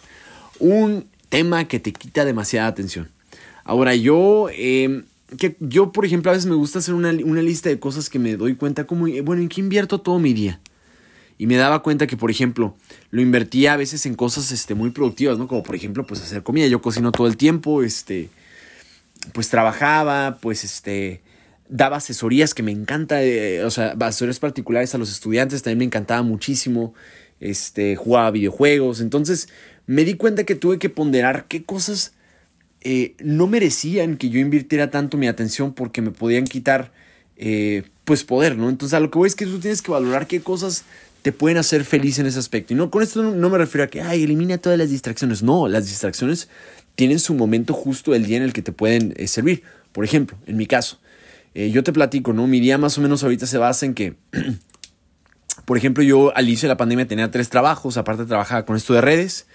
Un 0.59 1.07
tema 1.29 1.67
que 1.67 1.79
te 1.79 1.91
quita 1.91 2.25
demasiada 2.25 2.67
atención. 2.67 3.09
Ahora 3.63 3.95
yo, 3.95 4.47
em, 4.53 5.05
que 5.37 5.57
yo 5.59 5.91
por 5.91 6.05
ejemplo 6.05 6.31
a 6.31 6.33
veces 6.33 6.49
me 6.49 6.55
gusta 6.55 6.79
hacer 6.79 6.93
una, 6.93 7.09
una, 7.09 7.41
lista 7.41 7.69
de 7.69 7.79
cosas 7.79 8.09
que 8.09 8.17
me 8.17 8.37
doy 8.37 8.55
cuenta 8.55 8.85
como, 8.85 9.07
bueno, 9.23 9.41
¿en 9.41 9.49
qué 9.49 9.59
invierto 9.59 9.99
todo 9.99 10.19
mi 10.19 10.33
día? 10.33 10.59
Y 11.37 11.45
me 11.45 11.55
daba 11.55 11.83
cuenta 11.83 12.07
que, 12.07 12.17
por 12.17 12.31
ejemplo, 12.31 12.75
lo 13.11 13.21
invertía 13.21 13.73
a 13.73 13.77
veces 13.77 14.05
en 14.05 14.15
cosas 14.15 14.51
este, 14.51 14.73
muy 14.73 14.89
productivas, 14.89 15.37
¿no? 15.37 15.47
Como 15.47 15.61
por 15.63 15.75
ejemplo, 15.75 16.05
pues 16.05 16.21
hacer 16.21 16.41
comida. 16.41 16.65
Yo 16.67 16.81
cocino 16.81 17.11
todo 17.11 17.27
el 17.27 17.37
tiempo, 17.37 17.83
este, 17.83 18.29
pues 19.33 19.49
trabajaba, 19.49 20.39
pues 20.41 20.63
este, 20.63 21.21
daba 21.69 21.97
asesorías 21.97 22.55
que 22.55 22.63
me 22.63 22.71
encanta, 22.71 23.23
eh, 23.23 23.63
o 23.63 23.69
sea, 23.69 23.95
asesorías 23.99 24.39
particulares 24.39 24.95
a 24.95 24.97
los 24.97 25.11
estudiantes, 25.11 25.61
también 25.61 25.79
me 25.79 25.85
encantaba 25.85 26.23
muchísimo, 26.23 26.95
este, 27.39 27.95
jugaba 27.95 28.31
videojuegos. 28.31 28.99
Entonces 28.99 29.49
me 29.87 30.03
di 30.03 30.13
cuenta 30.13 30.43
que 30.43 30.55
tuve 30.55 30.77
que 30.77 30.89
ponderar 30.89 31.47
qué 31.47 31.63
cosas 31.63 32.13
eh, 32.81 33.15
no 33.19 33.47
merecían 33.47 34.17
que 34.17 34.29
yo 34.29 34.39
invirtiera 34.39 34.91
tanto 34.91 35.17
mi 35.17 35.27
atención 35.27 35.73
porque 35.73 36.01
me 36.01 36.11
podían 36.11 36.45
quitar, 36.45 36.91
eh, 37.37 37.83
pues, 38.05 38.23
poder, 38.23 38.57
¿no? 38.57 38.69
Entonces 38.69 38.93
a 38.93 38.99
lo 38.99 39.09
que 39.09 39.17
voy 39.17 39.27
es 39.27 39.35
que 39.35 39.45
tú 39.45 39.59
tienes 39.59 39.81
que 39.81 39.91
valorar 39.91 40.27
qué 40.27 40.41
cosas 40.41 40.83
te 41.21 41.31
pueden 41.31 41.57
hacer 41.57 41.83
feliz 41.83 42.19
en 42.19 42.27
ese 42.27 42.37
aspecto. 42.39 42.73
Y 42.73 42.77
no, 42.77 42.91
con 42.91 43.01
esto 43.01 43.23
no, 43.23 43.49
me 43.49 43.57
refiero 43.57 43.83
a 43.83 43.87
que, 43.87 44.01
ay, 44.01 44.23
elimina 44.23 44.57
todas 44.57 44.77
las 44.77 44.89
distracciones. 44.89 45.41
No, 45.41 45.67
las 45.67 45.87
distracciones 45.87 46.47
tienen 46.95 47.19
su 47.19 47.33
momento 47.33 47.73
justo 47.73 48.13
el 48.13 48.25
día 48.25 48.37
en 48.37 48.43
el 48.43 48.53
que 48.53 48.61
te 48.61 48.71
pueden 48.71 49.13
eh, 49.17 49.27
servir. 49.27 49.63
Por 49.91 50.05
ejemplo, 50.05 50.37
en 50.45 50.57
mi 50.57 50.67
caso, 50.67 50.99
yo 51.55 51.83
te 51.83 51.91
platico, 51.91 52.33
¿no? 52.33 52.45
Mi 52.45 52.59
día 52.59 52.77
más 52.77 52.99
o 52.99 53.01
menos 53.01 53.23
ahorita 53.23 53.47
se 53.47 53.57
basa 53.57 53.87
en 53.87 53.95
que, 53.95 54.13
por 55.67 55.77
ejemplo, 55.77 56.01
yo 56.01 56.31
al 56.33 56.47
inicio 56.47 56.69
de 56.69 56.75
la 56.75 56.77
pandemia 56.77 57.05
tenía 57.07 57.29
tres 57.29 57.49
trabajos, 57.49 57.97
aparte 57.97 58.23
trabajaba 58.23 58.65
con 58.65 58.77
esto 58.77 58.93
de 58.93 59.01
redes, 59.01 59.47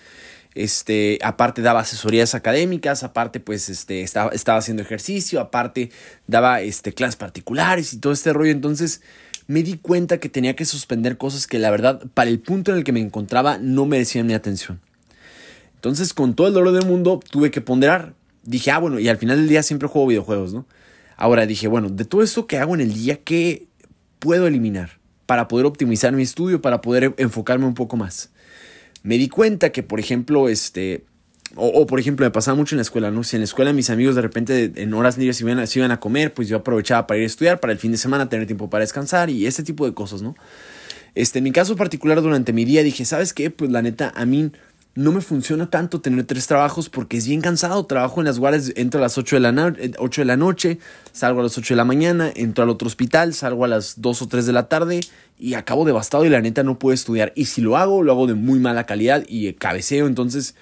este, 0.55 1.19
aparte 1.23 1.62
daba 1.62 1.81
asesorías 1.81 2.35
académicas, 2.35 3.03
aparte 3.03 3.41
pues 3.41 3.70
este, 3.70 4.03
estaba, 4.03 4.31
estaba 4.32 4.59
haciendo 4.59 4.82
ejercicio, 4.82 5.41
aparte 5.41 5.91
daba 6.26 6.61
este, 6.61 6.93
clases 6.93 7.17
particulares 7.17 7.94
y 7.94 7.97
todo 7.97 8.12
este 8.12 8.35
rollo, 8.35 8.50
entonces 8.50 9.00
me 9.47 9.62
di 9.62 9.79
cuenta 9.79 10.19
que 10.19 10.29
tenía 10.29 10.55
que 10.55 10.67
suspender 10.67 11.17
cosas 11.17 11.47
que 11.47 11.59
la 11.59 11.70
verdad, 11.70 12.03
para 12.12 12.29
el 12.29 12.41
punto 12.41 12.73
en 12.73 12.76
el 12.76 12.85
que 12.85 12.93
me 12.93 13.00
encontraba, 13.00 13.56
no 13.56 13.87
merecían 13.87 14.26
mi 14.26 14.35
atención. 14.35 14.82
Entonces, 15.76 16.12
con 16.12 16.35
todo 16.35 16.47
el 16.47 16.53
dolor 16.53 16.75
del 16.75 16.85
mundo, 16.85 17.20
tuve 17.31 17.50
que 17.50 17.62
ponderar. 17.62 18.12
Dije, 18.43 18.70
ah, 18.70 18.76
bueno, 18.76 18.99
y 18.99 19.08
al 19.08 19.17
final 19.17 19.38
del 19.38 19.49
día 19.49 19.62
siempre 19.62 19.88
juego 19.88 20.08
videojuegos, 20.08 20.53
¿no? 20.53 20.67
Ahora 21.17 21.47
dije, 21.47 21.69
bueno, 21.69 21.88
de 21.88 22.05
todo 22.05 22.23
esto 22.23 22.47
que 22.47 22.58
hago 22.58 22.75
en 22.75 22.82
el 22.82 22.93
día, 22.93 23.20
¿qué 23.25 23.67
puedo 24.19 24.47
eliminar? 24.47 25.00
Para 25.32 25.49
poder 25.49 25.64
optimizar 25.64 26.12
mi 26.12 26.23
estudio, 26.23 26.61
para 26.61 26.82
poder 26.82 27.14
enfocarme 27.17 27.64
un 27.64 27.73
poco 27.73 27.96
más. 27.96 28.29
Me 29.02 29.17
di 29.17 29.31
cuenta 29.31 29.73
que, 29.73 29.82
por 29.82 29.99
ejemplo, 29.99 30.50
este, 30.50 31.06
o, 31.56 31.86
por 31.86 31.98
ejemplo, 31.98 32.27
me 32.27 32.31
pasaba 32.31 32.55
mucho 32.55 32.74
en 32.74 32.81
la 32.81 32.82
escuela, 32.82 33.10
¿no? 33.10 33.24
Si 33.24 33.36
en 33.36 33.41
la 33.41 33.44
escuela 33.44 33.72
mis 33.72 33.89
amigos 33.89 34.15
de 34.15 34.20
repente 34.20 34.72
en 34.77 34.93
horas 34.93 35.17
libres 35.17 35.39
se 35.39 35.44
iban, 35.44 35.67
se 35.67 35.79
iban 35.79 35.91
a 35.91 36.01
comer, 36.01 36.34
pues 36.34 36.48
yo 36.48 36.58
aprovechaba 36.58 37.06
para 37.06 37.17
ir 37.17 37.24
a 37.24 37.29
estudiar, 37.29 37.60
para 37.60 37.72
el 37.72 37.79
fin 37.79 37.93
de 37.93 37.96
semana 37.96 38.29
tener 38.29 38.44
tiempo 38.46 38.69
para 38.69 38.82
descansar 38.82 39.31
y 39.31 39.46
ese 39.46 39.62
tipo 39.62 39.86
de 39.86 39.94
cosas, 39.94 40.20
¿no? 40.20 40.34
Este, 41.15 41.39
en 41.39 41.44
mi 41.44 41.53
caso 41.53 41.77
particular, 41.77 42.20
durante 42.20 42.53
mi 42.53 42.67
día 42.67 42.82
dije, 42.82 43.06
¿sabes 43.06 43.32
qué? 43.32 43.48
Pues 43.48 43.70
la 43.70 43.81
neta, 43.81 44.12
a 44.15 44.27
mí 44.27 44.53
no 44.94 45.13
me 45.13 45.20
funciona 45.20 45.70
tanto 45.70 46.01
tener 46.01 46.25
tres 46.25 46.46
trabajos 46.46 46.89
porque 46.89 47.17
es 47.17 47.27
bien 47.27 47.41
cansado. 47.41 47.87
Trabajo 47.87 48.20
en 48.20 48.27
las 48.27 48.39
guardias, 48.39 48.72
entro 48.77 48.99
a 49.01 49.03
las 49.03 49.17
8 49.17 49.37
de, 49.37 49.41
la 49.41 49.75
8 49.99 50.20
de 50.20 50.25
la 50.27 50.37
noche, 50.37 50.79
salgo 51.13 51.41
a 51.41 51.44
las 51.44 51.56
8 51.56 51.75
de 51.75 51.77
la 51.77 51.84
mañana, 51.84 52.31
entro 52.34 52.65
al 52.65 52.70
otro 52.70 52.87
hospital, 52.87 53.32
salgo 53.34 53.65
a 53.65 53.69
las 53.69 54.01
2 54.01 54.22
o 54.22 54.29
3 54.29 54.46
de 54.46 54.53
la 54.53 54.69
tarde 54.69 55.01
y 55.39 55.55
acabo 55.55 55.84
devastado 55.84 56.25
y 56.25 56.29
la 56.29 56.41
neta 56.41 56.63
no 56.63 56.79
puedo 56.79 56.93
estudiar. 56.93 57.32
Y 57.34 57.46
si 57.46 57.61
lo 57.61 57.77
hago, 57.77 58.03
lo 58.03 58.13
hago 58.13 58.27
de 58.27 58.34
muy 58.34 58.58
mala 58.58 58.84
calidad 58.84 59.25
y 59.27 59.53
cabeceo, 59.55 60.06
entonces 60.06 60.55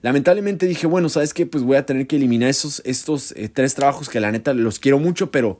Lamentablemente 0.00 0.66
dije, 0.66 0.86
bueno, 0.86 1.08
¿sabes 1.08 1.34
qué? 1.34 1.44
Pues 1.44 1.64
voy 1.64 1.76
a 1.76 1.84
tener 1.84 2.06
que 2.06 2.16
eliminar 2.16 2.48
esos, 2.48 2.82
estos 2.84 3.32
eh, 3.32 3.48
tres 3.48 3.74
trabajos 3.74 4.08
que 4.08 4.20
la 4.20 4.30
neta 4.30 4.54
los 4.54 4.78
quiero 4.78 4.98
mucho, 4.98 5.32
pero 5.32 5.58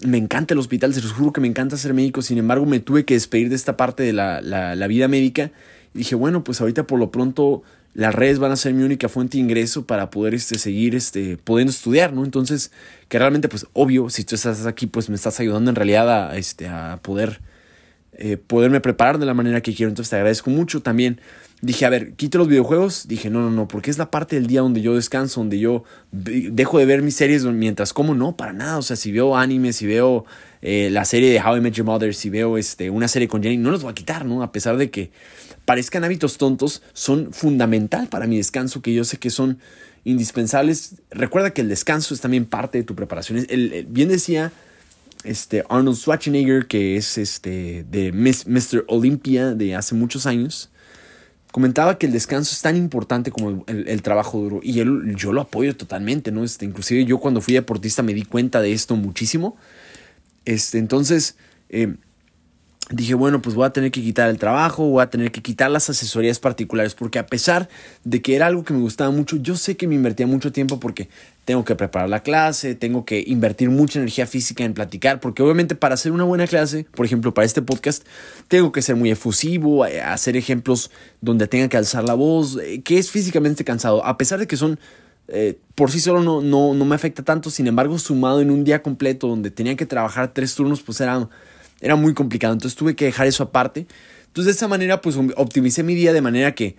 me 0.00 0.16
encanta 0.16 0.54
el 0.54 0.60
hospital, 0.60 0.94
se 0.94 1.02
los 1.02 1.12
juro 1.12 1.32
que 1.32 1.40
me 1.40 1.48
encanta 1.48 1.76
ser 1.76 1.92
médico, 1.92 2.22
sin 2.22 2.38
embargo 2.38 2.64
me 2.64 2.80
tuve 2.80 3.04
que 3.04 3.14
despedir 3.14 3.50
de 3.50 3.56
esta 3.56 3.76
parte 3.76 4.02
de 4.02 4.12
la, 4.12 4.40
la, 4.40 4.86
vida 4.86 5.08
médica. 5.08 5.50
Y 5.94 5.98
dije, 5.98 6.14
bueno, 6.14 6.44
pues 6.44 6.60
ahorita 6.60 6.86
por 6.86 6.98
lo 6.98 7.10
pronto 7.10 7.62
las 7.94 8.14
redes 8.14 8.38
van 8.38 8.52
a 8.52 8.56
ser 8.56 8.74
mi 8.74 8.84
única 8.84 9.08
fuente 9.08 9.38
de 9.38 9.42
ingreso 9.42 9.86
para 9.86 10.10
poder 10.10 10.34
este, 10.34 10.58
seguir 10.58 10.94
este, 10.94 11.36
pudiendo 11.38 11.70
estudiar, 11.70 12.12
¿no? 12.12 12.24
Entonces, 12.24 12.70
que 13.08 13.18
realmente, 13.18 13.48
pues 13.48 13.66
obvio, 13.72 14.10
si 14.10 14.24
tú 14.24 14.34
estás 14.34 14.66
aquí, 14.66 14.86
pues 14.86 15.08
me 15.08 15.16
estás 15.16 15.40
ayudando 15.40 15.70
en 15.70 15.76
realidad 15.76 16.30
a, 16.30 16.36
este, 16.36 16.68
a 16.68 17.00
poder, 17.02 17.40
eh, 18.12 18.36
poderme 18.36 18.80
preparar 18.80 19.18
de 19.18 19.26
la 19.26 19.34
manera 19.34 19.62
que 19.62 19.74
quiero. 19.74 19.90
Entonces 19.90 20.10
te 20.10 20.16
agradezco 20.16 20.50
mucho 20.50 20.80
también 20.82 21.20
dije, 21.60 21.86
a 21.86 21.90
ver, 21.90 22.12
quito 22.14 22.38
los 22.38 22.48
videojuegos. 22.48 23.08
Dije, 23.08 23.30
no, 23.30 23.40
no, 23.40 23.50
no, 23.50 23.68
porque 23.68 23.90
es 23.90 23.98
la 23.98 24.10
parte 24.10 24.36
del 24.36 24.46
día 24.46 24.60
donde 24.60 24.80
yo 24.80 24.94
descanso, 24.94 25.40
donde 25.40 25.58
yo 25.58 25.84
dejo 26.12 26.78
de 26.78 26.86
ver 26.86 27.02
mis 27.02 27.16
series 27.16 27.44
mientras 27.44 27.92
como, 27.92 28.14
no, 28.14 28.36
para 28.36 28.52
nada. 28.52 28.78
O 28.78 28.82
sea, 28.82 28.96
si 28.96 29.12
veo 29.12 29.36
anime, 29.36 29.72
si 29.72 29.86
veo 29.86 30.24
eh, 30.62 30.88
la 30.90 31.04
serie 31.04 31.32
de 31.32 31.40
How 31.40 31.56
I 31.56 31.60
Met 31.60 31.74
Your 31.74 31.86
Mother, 31.86 32.14
si 32.14 32.30
veo 32.30 32.58
este, 32.58 32.90
una 32.90 33.08
serie 33.08 33.28
con 33.28 33.42
Jenny, 33.42 33.56
no 33.56 33.70
los 33.70 33.82
voy 33.82 33.92
a 33.92 33.94
quitar, 33.94 34.24
¿no? 34.24 34.42
A 34.42 34.52
pesar 34.52 34.76
de 34.76 34.90
que 34.90 35.10
parezcan 35.64 36.04
hábitos 36.04 36.38
tontos, 36.38 36.82
son 36.92 37.32
fundamental 37.32 38.08
para 38.08 38.26
mi 38.26 38.36
descanso, 38.36 38.80
que 38.80 38.94
yo 38.94 39.04
sé 39.04 39.18
que 39.18 39.30
son 39.30 39.58
indispensables. 40.04 40.94
Recuerda 41.10 41.50
que 41.50 41.60
el 41.60 41.68
descanso 41.68 42.14
es 42.14 42.20
también 42.20 42.46
parte 42.46 42.78
de 42.78 42.84
tu 42.84 42.94
preparación. 42.94 43.44
El, 43.48 43.86
bien 43.88 44.08
decía 44.08 44.52
este, 45.24 45.64
Arnold 45.68 45.96
Schwarzenegger, 45.96 46.66
que 46.66 46.96
es 46.96 47.18
este, 47.18 47.84
de 47.90 48.12
Mr. 48.12 48.84
Olympia 48.86 49.54
de 49.54 49.74
hace 49.74 49.94
muchos 49.94 50.24
años 50.24 50.70
comentaba 51.52 51.98
que 51.98 52.06
el 52.06 52.12
descanso 52.12 52.52
es 52.52 52.62
tan 52.62 52.76
importante 52.76 53.30
como 53.30 53.64
el, 53.66 54.02
trabajo 54.02 54.38
duro 54.38 54.60
y 54.62 54.80
él, 54.80 55.14
yo 55.16 55.32
lo 55.32 55.40
apoyo 55.40 55.76
totalmente, 55.76 56.30
¿no? 56.30 56.44
Este, 56.44 56.64
inclusive 56.64 57.04
yo 57.04 57.18
cuando 57.18 57.40
fui 57.40 57.54
deportista 57.54 58.02
me 58.02 58.14
di 58.14 58.24
cuenta 58.24 58.60
de 58.60 58.72
esto 58.72 58.96
muchísimo. 58.96 59.56
Este, 60.44 60.78
entonces, 60.78 61.36
eh, 61.68 61.94
dije, 62.90 63.14
bueno, 63.14 63.42
pues 63.42 63.54
voy 63.54 63.66
a 63.66 63.70
tener 63.70 63.90
que 63.90 64.00
quitar 64.00 64.30
el 64.30 64.38
trabajo, 64.38 64.84
voy 64.84 65.02
a 65.02 65.10
tener 65.10 65.30
que 65.30 65.42
quitar 65.42 65.70
las 65.70 65.90
asesorías 65.90 66.38
particulares, 66.38 66.94
porque 66.94 67.18
a 67.18 67.26
pesar 67.26 67.68
de 68.04 68.22
que 68.22 68.34
era 68.34 68.46
algo 68.46 68.64
que 68.64 68.72
me 68.72 68.80
gustaba 68.80 69.10
mucho, 69.10 69.36
yo 69.36 69.56
sé 69.56 69.76
que 69.76 69.86
me 69.86 69.94
invertía 69.94 70.26
mucho 70.26 70.52
tiempo 70.52 70.80
porque 70.80 71.08
tengo 71.44 71.64
que 71.64 71.74
preparar 71.74 72.08
la 72.08 72.22
clase, 72.22 72.74
tengo 72.74 73.04
que 73.04 73.22
invertir 73.26 73.70
mucha 73.70 73.98
energía 73.98 74.26
física 74.26 74.64
en 74.64 74.74
platicar, 74.74 75.20
porque 75.20 75.42
obviamente 75.42 75.74
para 75.74 75.94
hacer 75.94 76.12
una 76.12 76.24
buena 76.24 76.46
clase, 76.46 76.86
por 76.94 77.04
ejemplo, 77.04 77.34
para 77.34 77.44
este 77.44 77.62
podcast, 77.62 78.04
tengo 78.48 78.72
que 78.72 78.82
ser 78.82 78.96
muy 78.96 79.10
efusivo, 79.10 79.86
eh, 79.86 80.00
hacer 80.00 80.36
ejemplos 80.36 80.90
donde 81.20 81.46
tenga 81.46 81.68
que 81.68 81.76
alzar 81.76 82.04
la 82.04 82.14
voz, 82.14 82.58
eh, 82.62 82.82
que 82.82 82.98
es 82.98 83.10
físicamente 83.10 83.64
cansado, 83.64 84.04
a 84.04 84.16
pesar 84.18 84.38
de 84.38 84.46
que 84.46 84.56
son... 84.56 84.78
Eh, 85.30 85.58
por 85.74 85.90
sí 85.90 86.00
solo 86.00 86.22
no, 86.22 86.40
no, 86.40 86.72
no 86.72 86.86
me 86.86 86.94
afecta 86.94 87.22
tanto, 87.22 87.50
sin 87.50 87.66
embargo, 87.66 87.98
sumado 87.98 88.40
en 88.40 88.50
un 88.50 88.64
día 88.64 88.82
completo 88.82 89.28
donde 89.28 89.50
tenía 89.50 89.76
que 89.76 89.84
trabajar 89.84 90.32
tres 90.32 90.54
turnos, 90.54 90.80
pues 90.80 91.02
era 91.02 91.28
era 91.80 91.96
muy 91.96 92.14
complicado, 92.14 92.52
entonces 92.52 92.76
tuve 92.76 92.96
que 92.96 93.04
dejar 93.06 93.26
eso 93.26 93.42
aparte. 93.42 93.86
Entonces 94.26 94.54
de 94.54 94.58
esa 94.58 94.68
manera 94.68 95.00
pues 95.00 95.16
optimicé 95.36 95.82
mi 95.82 95.94
día 95.94 96.12
de 96.12 96.20
manera 96.20 96.54
que 96.54 96.76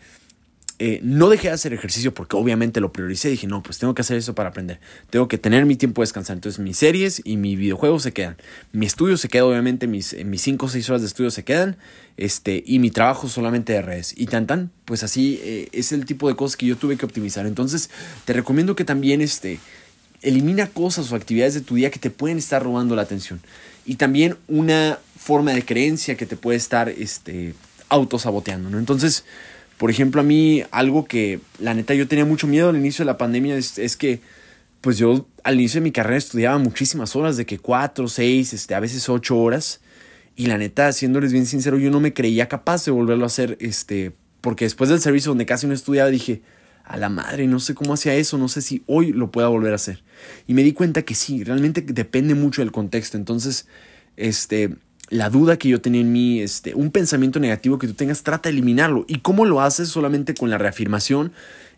eh, 0.82 1.02
no 1.04 1.28
dejé 1.28 1.50
de 1.50 1.56
hacer 1.56 1.74
ejercicio 1.74 2.14
porque 2.14 2.38
obviamente 2.38 2.80
lo 2.80 2.94
prioricé. 2.94 3.30
Dije, 3.30 3.48
no, 3.48 3.62
pues 3.62 3.80
tengo 3.80 3.94
que 3.94 4.02
hacer 4.02 4.16
eso 4.16 4.34
para 4.34 4.50
aprender. 4.50 4.80
Tengo 5.10 5.28
que 5.28 5.38
tener 5.38 5.66
mi 5.66 5.76
tiempo 5.76 6.02
de 6.02 6.04
descansar. 6.04 6.38
Entonces 6.38 6.60
mis 6.60 6.78
series 6.78 7.22
y 7.26 7.36
mi 7.36 7.58
videojuego 7.58 8.00
se 8.00 8.14
quedan. 8.14 8.38
Mi 8.72 8.86
estudio 8.86 9.18
se 9.18 9.28
queda, 9.28 9.44
obviamente, 9.46 9.88
mis 9.88 10.16
5 10.16 10.66
o 10.66 10.70
6 10.70 10.90
horas 10.90 11.02
de 11.02 11.08
estudio 11.08 11.32
se 11.32 11.44
quedan. 11.44 11.76
Este, 12.16 12.64
y 12.66 12.80
mi 12.80 12.92
trabajo 12.92 13.28
solamente 13.28 13.74
de 13.74 13.82
redes. 13.82 14.14
Y 14.16 14.28
tan 14.28 14.48
tan, 14.48 14.72
pues 14.86 15.04
así 15.04 15.42
eh, 15.44 15.68
es 15.74 15.92
el 15.92 16.06
tipo 16.06 16.30
de 16.30 16.38
cosas 16.38 16.56
que 16.56 16.66
yo 16.66 16.78
tuve 16.78 16.96
que 16.96 17.06
optimizar. 17.06 17.46
Entonces 17.46 17.90
te 18.24 18.32
recomiendo 18.32 18.74
que 18.78 18.86
también 18.86 19.20
este, 19.20 19.60
elimina 20.22 20.68
cosas 20.68 21.12
o 21.12 21.16
actividades 21.18 21.56
de 21.56 21.62
tu 21.62 21.76
día 21.76 21.92
que 21.92 22.00
te 22.00 22.10
pueden 22.10 22.38
estar 22.38 22.64
robando 22.64 22.96
la 22.96 23.02
atención 23.02 23.42
y 23.90 23.96
también 23.96 24.38
una 24.48 25.00
forma 25.18 25.52
de 25.52 25.66
creencia 25.66 26.16
que 26.16 26.28
te 26.28 26.36
puede 26.36 26.60
estar 26.60 26.90
este, 26.90 27.56
autosaboteando, 27.90 28.70
¿no? 28.70 28.78
Entonces, 28.78 29.26
por 29.80 29.90
ejemplo, 29.90 30.22
a 30.22 30.24
mí 30.24 30.62
algo 30.70 31.06
que 31.06 31.40
la 31.58 31.74
neta 31.74 31.96
yo 31.96 32.08
tenía 32.08 32.24
mucho 32.24 32.46
miedo 32.46 32.70
al 32.70 32.76
inicio 32.76 33.04
de 33.04 33.08
la 33.08 33.18
pandemia 33.18 33.58
es, 33.58 33.98
que 33.98 34.22
pues 34.82 35.00
yo 35.00 35.26
al 35.44 35.56
inicio 35.56 35.82
de 35.82 35.86
mi 35.86 35.92
carrera 35.92 36.20
estudiaba 36.20 36.60
muchísimas 36.60 37.16
horas, 37.16 37.36
de 37.36 37.48
que 37.48 37.58
cuatro, 37.58 38.08
seis, 38.08 38.54
este, 38.54 38.76
a 38.76 38.80
veces 38.80 39.10
ocho 39.10 39.40
horas. 39.40 39.80
Y 40.36 40.46
la 40.46 40.60
neta, 40.60 40.88
haciéndoles 40.88 41.34
bien 41.34 41.48
sincero, 41.48 41.80
yo 41.80 41.90
no 41.90 42.00
me 42.00 42.14
creía 42.14 42.48
capaz 42.48 42.86
de 42.86 42.92
volverlo 42.92 43.24
a 43.24 43.26
hacer, 43.26 43.58
este, 43.60 44.12
porque 44.42 44.66
después 44.66 44.92
del 44.92 45.02
servicio 45.02 45.32
donde 45.32 45.48
casi 45.48 45.66
no 45.66 45.74
estudiaba, 45.74 46.12
dije, 46.12 46.44
a 46.90 46.98
la 46.98 47.08
madre, 47.08 47.46
no 47.46 47.60
sé 47.60 47.76
cómo 47.76 47.94
hacía 47.94 48.16
eso, 48.16 48.40
no 48.40 48.50
sé 48.50 48.64
si 48.64 48.82
hoy 48.88 49.14
lo 49.14 49.30
pueda 49.30 49.48
volver 49.48 49.74
a 49.74 49.76
hacer. 49.76 50.02
Y 50.48 50.56
me 50.56 50.64
di 50.64 50.74
cuenta 50.74 51.04
que 51.04 51.14
sí, 51.14 51.44
realmente 51.44 51.82
depende 51.82 52.34
mucho 52.34 52.64
del 52.64 52.72
contexto. 52.72 53.16
Entonces, 53.16 53.68
este, 54.18 54.76
la 55.10 55.30
duda 55.30 55.58
que 55.58 55.70
yo 55.70 55.82
tenía 55.82 56.02
en 56.02 56.12
mí, 56.12 56.42
este, 56.42 56.74
un 56.74 56.90
pensamiento 56.90 57.40
negativo 57.40 57.78
que 57.78 57.86
tú 57.86 57.94
tengas, 57.94 58.24
trata 58.24 58.50
de 58.50 58.54
eliminarlo. 58.54 59.06
¿Y 59.08 59.20
cómo 59.20 59.46
lo 59.46 59.62
haces? 59.62 59.90
Solamente 59.90 60.34
con 60.34 60.50
la 60.50 60.58
reafirmación 60.58 61.32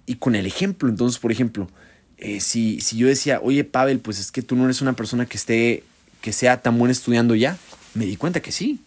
y 0.05 0.15
con 0.15 0.33
el 0.33 0.45
ejemplo. 0.45 0.87
Entonces, 0.87 1.19
por 1.19 1.33
ejemplo, 1.33 1.69
eh, 2.17 2.39
si, 2.39 2.79
si 2.79 2.95
yo 2.95 3.07
decía, 3.07 3.41
oye, 3.43 3.65
Pavel, 3.65 3.99
pues 3.99 4.17
es 4.17 4.31
que 4.31 4.41
tú 4.41 4.55
no 4.55 4.63
eres 4.63 4.81
una 4.81 4.93
persona 4.93 5.25
que 5.25 5.35
esté, 5.35 5.83
que 6.21 6.31
sea 6.31 6.61
tan 6.61 6.79
buena 6.79 6.93
estudiando 6.93 7.35
ya, 7.35 7.57
me 7.95 8.05
di 8.05 8.15
cuenta 8.15 8.39
que 8.39 8.53
sí. 8.53 8.79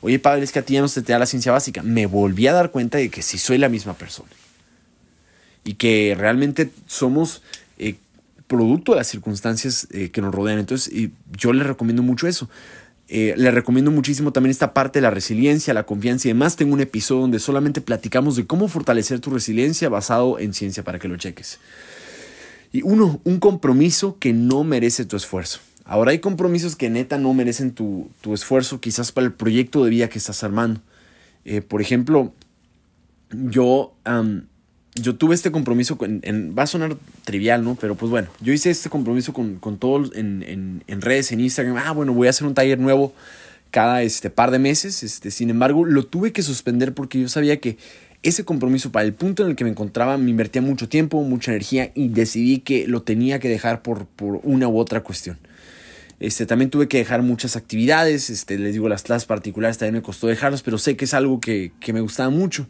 Oye, 0.00 0.18
Pavel, 0.18 0.42
es 0.42 0.50
que 0.50 0.58
a 0.58 0.62
ti 0.62 0.74
ya 0.74 0.80
no 0.80 0.88
se 0.88 1.02
te 1.02 1.12
da 1.12 1.20
la 1.20 1.26
ciencia 1.26 1.52
básica. 1.52 1.84
Me 1.84 2.06
volví 2.06 2.48
a 2.48 2.54
dar 2.54 2.72
cuenta 2.72 2.98
de 2.98 3.08
que 3.08 3.22
sí 3.22 3.38
soy 3.38 3.58
la 3.58 3.68
misma 3.68 3.94
persona 3.94 4.30
y 5.70 5.74
que 5.74 6.16
realmente 6.18 6.72
somos 6.88 7.42
eh, 7.78 7.94
producto 8.48 8.90
de 8.90 8.98
las 8.98 9.06
circunstancias 9.06 9.86
eh, 9.92 10.10
que 10.10 10.20
nos 10.20 10.34
rodean. 10.34 10.58
Entonces, 10.58 10.92
yo 11.38 11.52
les 11.52 11.64
recomiendo 11.64 12.02
mucho 12.02 12.26
eso. 12.26 12.50
Eh, 13.06 13.34
les 13.36 13.54
recomiendo 13.54 13.92
muchísimo 13.92 14.32
también 14.32 14.50
esta 14.50 14.74
parte 14.74 14.98
de 14.98 15.02
la 15.02 15.10
resiliencia, 15.10 15.72
la 15.72 15.84
confianza 15.84 16.26
y 16.26 16.32
demás. 16.32 16.56
Tengo 16.56 16.74
un 16.74 16.80
episodio 16.80 17.20
donde 17.20 17.38
solamente 17.38 17.80
platicamos 17.80 18.34
de 18.34 18.48
cómo 18.48 18.66
fortalecer 18.66 19.20
tu 19.20 19.30
resiliencia 19.30 19.88
basado 19.88 20.40
en 20.40 20.54
ciencia 20.54 20.82
para 20.82 20.98
que 20.98 21.06
lo 21.06 21.16
cheques. 21.16 21.60
Y 22.72 22.82
uno, 22.82 23.20
un 23.22 23.38
compromiso 23.38 24.18
que 24.18 24.32
no 24.32 24.64
merece 24.64 25.04
tu 25.04 25.16
esfuerzo. 25.16 25.60
Ahora 25.84 26.10
hay 26.10 26.18
compromisos 26.18 26.74
que 26.74 26.90
neta 26.90 27.16
no 27.16 27.32
merecen 27.32 27.74
tu, 27.74 28.10
esfuerzo, 28.34 28.80
quizás 28.80 29.12
para 29.12 29.28
el 29.28 29.34
proyecto 29.34 29.84
de 29.84 29.90
vida 29.90 30.08
que 30.08 30.18
estás 30.18 30.42
armando. 30.42 30.80
por 31.68 31.80
ejemplo, 31.80 32.32
yo 33.30 33.94
yo 34.94 35.14
tuve 35.14 35.34
este 35.34 35.50
compromiso, 35.50 35.96
con, 35.96 36.20
en, 36.22 36.54
va 36.58 36.64
a 36.64 36.66
sonar 36.66 36.96
trivial, 37.24 37.62
¿no? 37.64 37.76
Pero 37.76 37.94
pues 37.94 38.10
bueno, 38.10 38.28
yo 38.40 38.52
hice 38.52 38.70
este 38.70 38.90
compromiso 38.90 39.32
con, 39.32 39.56
con 39.56 39.78
todos 39.78 40.12
en, 40.14 40.82
en, 40.86 41.00
redes, 41.00 41.32
en 41.32 41.40
Instagram. 41.40 41.76
Ah, 41.76 41.92
bueno, 41.92 42.12
voy 42.12 42.26
a 42.26 42.30
hacer 42.30 42.46
un 42.46 42.54
taller 42.54 42.78
nuevo 42.78 43.14
cada 43.70 44.02
este, 44.02 44.30
par 44.30 44.50
de 44.50 44.58
meses. 44.58 45.02
Este, 45.02 45.30
sin 45.30 45.50
embargo, 45.50 45.84
lo 45.84 46.04
tuve 46.06 46.32
que 46.32 46.42
suspender 46.42 46.92
porque 46.92 47.20
yo 47.20 47.28
sabía 47.28 47.60
que 47.60 47.78
ese 48.22 48.44
compromiso 48.44 48.92
para 48.92 49.06
el 49.06 49.14
punto 49.14 49.44
en 49.44 49.50
el 49.50 49.56
que 49.56 49.64
me 49.64 49.70
encontraba 49.70 50.18
me 50.18 50.30
invertía 50.30 50.60
mucho 50.60 50.88
tiempo, 50.88 51.22
mucha 51.22 51.52
energía 51.52 51.90
y 51.94 52.08
decidí 52.08 52.58
que 52.58 52.86
lo 52.86 53.02
tenía 53.02 53.38
que 53.38 53.48
dejar 53.48 53.82
por, 53.82 54.06
por 54.06 54.40
una 54.42 54.68
u 54.68 54.78
otra 54.78 55.02
cuestión. 55.02 55.38
Este, 56.18 56.44
también 56.44 56.68
tuve 56.68 56.86
que 56.86 56.98
dejar 56.98 57.22
muchas 57.22 57.56
actividades, 57.56 58.28
este, 58.28 58.58
les 58.58 58.74
digo, 58.74 58.90
las 58.90 59.04
clases 59.04 59.24
particulares 59.24 59.78
también 59.78 59.94
me 59.94 60.02
costó 60.02 60.26
dejarlas, 60.26 60.60
pero 60.62 60.76
sé 60.76 60.94
que 60.96 61.06
es 61.06 61.14
algo 61.14 61.40
que, 61.40 61.72
que 61.80 61.94
me 61.94 62.02
gustaba 62.02 62.28
mucho. 62.28 62.66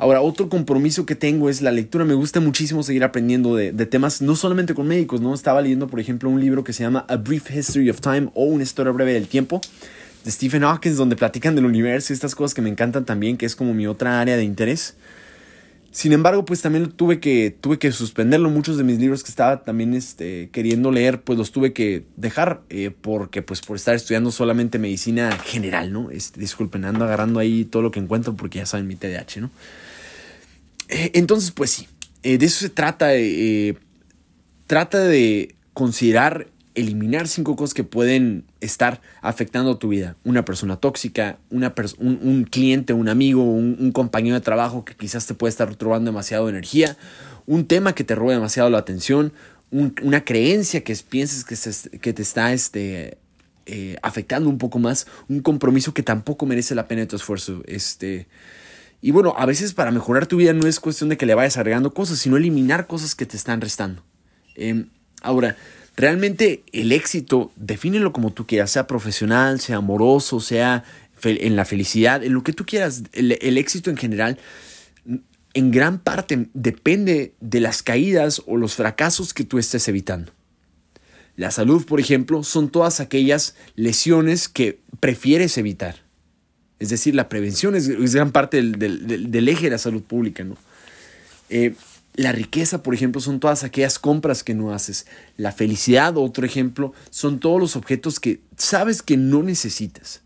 Ahora, 0.00 0.22
otro 0.22 0.48
compromiso 0.48 1.04
que 1.04 1.14
tengo 1.14 1.50
es 1.50 1.60
la 1.60 1.70
lectura. 1.70 2.06
Me 2.06 2.14
gusta 2.14 2.40
muchísimo 2.40 2.82
seguir 2.82 3.04
aprendiendo 3.04 3.54
de, 3.54 3.84
temas, 3.84 4.22
no 4.22 4.34
solamente 4.34 4.72
con 4.72 4.88
médicos, 4.88 5.20
¿no? 5.20 5.34
Estaba 5.34 5.60
leyendo, 5.60 5.88
por 5.88 6.00
ejemplo, 6.00 6.30
un 6.30 6.40
libro 6.40 6.64
que 6.64 6.72
se 6.72 6.82
llama 6.82 7.04
A 7.06 7.16
Brief 7.16 7.54
History 7.54 7.90
of 7.90 8.00
Time 8.00 8.30
o 8.32 8.44
Una 8.44 8.62
historia 8.62 8.92
breve 8.92 9.12
del 9.12 9.28
tiempo 9.28 9.60
de 10.24 10.30
Stephen 10.30 10.62
Hawking, 10.62 10.94
donde 10.96 11.16
platican 11.16 11.54
del 11.54 11.66
universo 11.66 12.12
y 12.12 12.14
estas 12.14 12.34
cosas 12.34 12.54
que 12.54 12.62
me 12.62 12.70
encantan 12.70 13.04
también, 13.04 13.36
que 13.36 13.44
es 13.44 13.54
como 13.54 13.74
mi 13.74 13.86
otra 13.86 14.22
área 14.22 14.38
de 14.38 14.42
interés. 14.42 14.94
Sin 15.90 16.14
embargo, 16.14 16.46
pues 16.46 16.62
también 16.62 16.90
tuve 16.92 17.20
que, 17.20 17.54
tuve 17.60 17.78
que 17.78 17.92
suspenderlo. 17.92 18.48
Muchos 18.48 18.78
de 18.78 18.84
mis 18.84 18.98
libros 18.98 19.22
que 19.22 19.28
estaba 19.28 19.64
también 19.64 19.92
este, 19.92 20.48
queriendo 20.50 20.90
leer, 20.90 21.20
pues 21.20 21.38
los 21.38 21.52
tuve 21.52 21.74
que 21.74 22.04
dejar, 22.16 22.62
eh, 22.70 22.90
porque 22.98 23.42
pues 23.42 23.60
por 23.60 23.76
estar 23.76 23.94
estudiando 23.94 24.30
solamente 24.30 24.78
medicina 24.78 25.30
general, 25.32 25.92
¿no? 25.92 26.10
Este, 26.10 26.40
disculpen, 26.40 26.86
ando 26.86 27.04
agarrando 27.04 27.38
ahí 27.38 27.66
todo 27.66 27.82
lo 27.82 27.90
que 27.90 28.00
encuentro 28.00 28.34
porque 28.34 28.60
ya 28.60 28.64
saben 28.64 28.86
mi 28.88 28.96
TDAH, 28.96 29.42
¿no? 29.42 29.50
Eh, 30.90 31.12
entonces, 31.14 31.52
pues 31.52 31.70
sí, 31.70 31.88
eh, 32.22 32.36
de 32.36 32.46
eso 32.46 32.58
se 32.60 32.68
trata. 32.68 33.14
Eh, 33.14 33.76
trata 34.66 34.98
de 34.98 35.54
considerar 35.72 36.48
eliminar 36.74 37.26
cinco 37.28 37.56
cosas 37.56 37.74
que 37.74 37.84
pueden 37.84 38.44
estar 38.60 39.00
afectando 39.22 39.78
tu 39.78 39.88
vida. 39.88 40.16
Una 40.24 40.44
persona 40.44 40.76
tóxica, 40.76 41.38
una 41.50 41.74
un, 41.98 42.44
cliente, 42.44 42.92
un 42.92 43.08
amigo, 43.08 43.42
un, 43.42 43.90
compañero 43.92 44.36
de 44.36 44.40
trabajo 44.40 44.84
que 44.84 44.94
quizás 44.94 45.26
te 45.26 45.34
puede 45.34 45.50
estar 45.50 45.76
robando 45.78 46.10
demasiado 46.10 46.48
energía, 46.48 46.96
un 47.46 47.66
tema 47.66 47.94
que 47.94 48.04
te 48.04 48.14
robe 48.14 48.34
demasiado 48.34 48.70
la 48.70 48.78
atención, 48.78 49.32
una 49.70 50.24
creencia 50.24 50.84
que 50.84 50.96
pienses 51.08 51.44
que, 51.44 51.98
que 51.98 52.12
te 52.12 52.22
está 52.22 52.52
este, 52.52 53.18
afectando 54.00 54.48
un 54.48 54.58
poco 54.58 54.78
más, 54.78 55.08
un 55.28 55.40
compromiso 55.40 55.92
que 55.92 56.04
tampoco 56.04 56.46
merece 56.46 56.76
la 56.76 56.86
pena 56.86 57.00
de 57.00 57.08
tu 57.08 57.16
esfuerzo. 57.16 57.62
Este, 57.66 58.28
y 59.02 59.12
bueno, 59.12 59.34
a 59.36 59.46
veces 59.46 59.72
para 59.72 59.90
mejorar 59.90 60.26
tu 60.26 60.36
vida 60.36 60.52
no 60.52 60.66
es 60.66 60.78
cuestión 60.78 61.08
de 61.08 61.16
que 61.16 61.26
le 61.26 61.34
vayas 61.34 61.56
agregando 61.56 61.94
cosas, 61.94 62.18
sino 62.18 62.36
eliminar 62.36 62.86
cosas 62.86 63.14
que 63.14 63.26
te 63.26 63.36
están 63.36 63.60
restando. 63.60 64.02
Em, 64.54 64.88
ahora, 65.22 65.56
realmente 65.96 66.64
el 66.72 66.92
éxito, 66.92 67.50
defínelo 67.56 68.12
como 68.12 68.32
tú 68.32 68.46
quieras, 68.46 68.70
sea 68.70 68.86
profesional, 68.86 69.60
sea 69.60 69.76
amoroso, 69.76 70.40
sea 70.40 70.84
en 71.22 71.56
la 71.56 71.64
felicidad, 71.64 72.22
en 72.22 72.34
lo 72.34 72.42
que 72.42 72.52
tú 72.52 72.66
quieras. 72.66 73.02
El, 73.12 73.38
el 73.40 73.56
éxito 73.56 73.90
en 73.90 73.96
general, 73.96 74.38
en 75.54 75.70
gran 75.70 75.98
parte 75.98 76.48
depende 76.52 77.34
de 77.40 77.60
las 77.60 77.82
caídas 77.82 78.42
o 78.46 78.56
los 78.56 78.74
fracasos 78.74 79.32
que 79.32 79.44
tú 79.44 79.58
estés 79.58 79.88
evitando. 79.88 80.32
La 81.36 81.50
salud, 81.50 81.86
por 81.86 82.00
ejemplo, 82.00 82.42
son 82.42 82.68
todas 82.68 83.00
aquellas 83.00 83.54
lesiones 83.74 84.48
que 84.48 84.80
prefieres 85.00 85.56
evitar. 85.56 86.09
Es 86.80 86.88
decir, 86.88 87.14
la 87.14 87.28
prevención 87.28 87.76
es, 87.76 87.88
gran 88.14 88.32
parte 88.32 88.62
del, 88.62 89.48
eje 89.48 89.64
de 89.64 89.70
la 89.70 89.78
salud 89.78 90.02
pública, 90.02 90.42
¿no? 90.44 90.56
Eh, 91.50 91.74
la 92.14 92.32
riqueza, 92.32 92.82
por 92.82 92.94
ejemplo, 92.94 93.20
son 93.20 93.38
todas 93.38 93.62
aquellas 93.64 93.98
compras 93.98 94.42
que 94.42 94.54
no 94.54 94.72
haces. 94.72 95.06
La 95.36 95.52
felicidad, 95.52 96.16
otro 96.16 96.44
ejemplo, 96.44 96.92
son 97.10 97.38
todos 97.38 97.60
los 97.60 97.76
objetos 97.76 98.18
que 98.18 98.40
sabes 98.56 99.02
que 99.02 99.16
no 99.16 99.42
necesitas. 99.42 100.22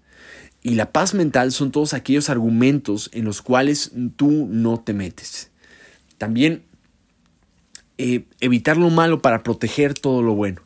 Y 0.62 0.76
la 0.76 0.92
paz 0.92 1.12
mental 1.12 1.52
son 1.52 1.72
todos 1.72 1.92
aquellos 1.92 2.30
argumentos 2.30 3.10
en 3.12 3.24
los 3.24 3.42
cuales 3.42 3.92
tú 4.16 4.48
no 4.50 4.80
te 4.80 4.94
metes. 4.94 5.50
También 6.16 6.62
eh, 7.98 8.24
evitar 8.40 8.76
lo 8.76 8.90
malo 8.90 9.20
para 9.20 9.42
proteger 9.42 9.92
todo 9.92 10.22
lo 10.22 10.34
bueno. 10.34 10.62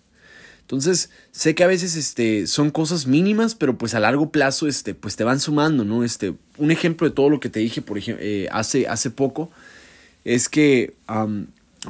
Entonces, 0.68 1.08
sé 1.32 1.54
que 1.54 1.64
a 1.64 1.66
veces 1.66 1.96
este, 1.96 2.46
son 2.46 2.70
cosas 2.70 3.06
mínimas, 3.06 3.54
pero 3.54 3.78
pues 3.78 3.94
a 3.94 4.00
largo 4.00 4.28
plazo 4.28 4.68
este, 4.68 4.92
pues 4.92 5.16
te 5.16 5.24
van 5.24 5.40
sumando, 5.40 5.82
¿no? 5.82 6.04
Este, 6.04 6.34
un 6.58 6.70
ejemplo 6.70 7.08
de 7.08 7.14
todo 7.14 7.30
lo 7.30 7.40
que 7.40 7.48
te 7.48 7.60
dije, 7.60 7.80
por 7.80 7.96
ejemplo, 7.96 8.22
eh, 8.22 8.48
hace, 8.52 8.86
hace 8.86 9.08
poco, 9.10 9.50
es 10.26 10.50
que, 10.50 10.92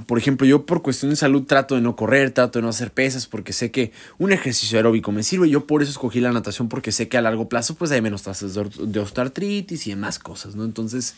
por 0.06 0.16
ejemplo, 0.16 0.46
yo 0.46 0.64
por 0.64 0.82
cuestión 0.82 1.10
de 1.10 1.16
salud 1.16 1.42
trato 1.42 1.74
de 1.74 1.80
no 1.80 1.96
correr, 1.96 2.30
trato 2.30 2.60
de 2.60 2.62
no 2.62 2.68
hacer 2.68 2.92
pesas, 2.92 3.26
porque 3.26 3.52
sé 3.52 3.72
que 3.72 3.90
un 4.16 4.30
ejercicio 4.30 4.78
aeróbico 4.78 5.10
me 5.10 5.24
sirve. 5.24 5.50
Yo 5.50 5.66
por 5.66 5.82
eso 5.82 5.90
escogí 5.90 6.20
la 6.20 6.30
natación, 6.30 6.68
porque 6.68 6.92
sé 6.92 7.08
que 7.08 7.18
a 7.18 7.20
largo 7.20 7.48
plazo 7.48 7.74
pues 7.74 7.90
hay 7.90 8.00
menos 8.00 8.22
tasas 8.22 8.54
de 8.54 9.00
osteoartritis 9.00 9.88
y 9.88 9.90
demás 9.90 10.20
cosas, 10.20 10.54
¿no? 10.54 10.64
Entonces, 10.64 11.16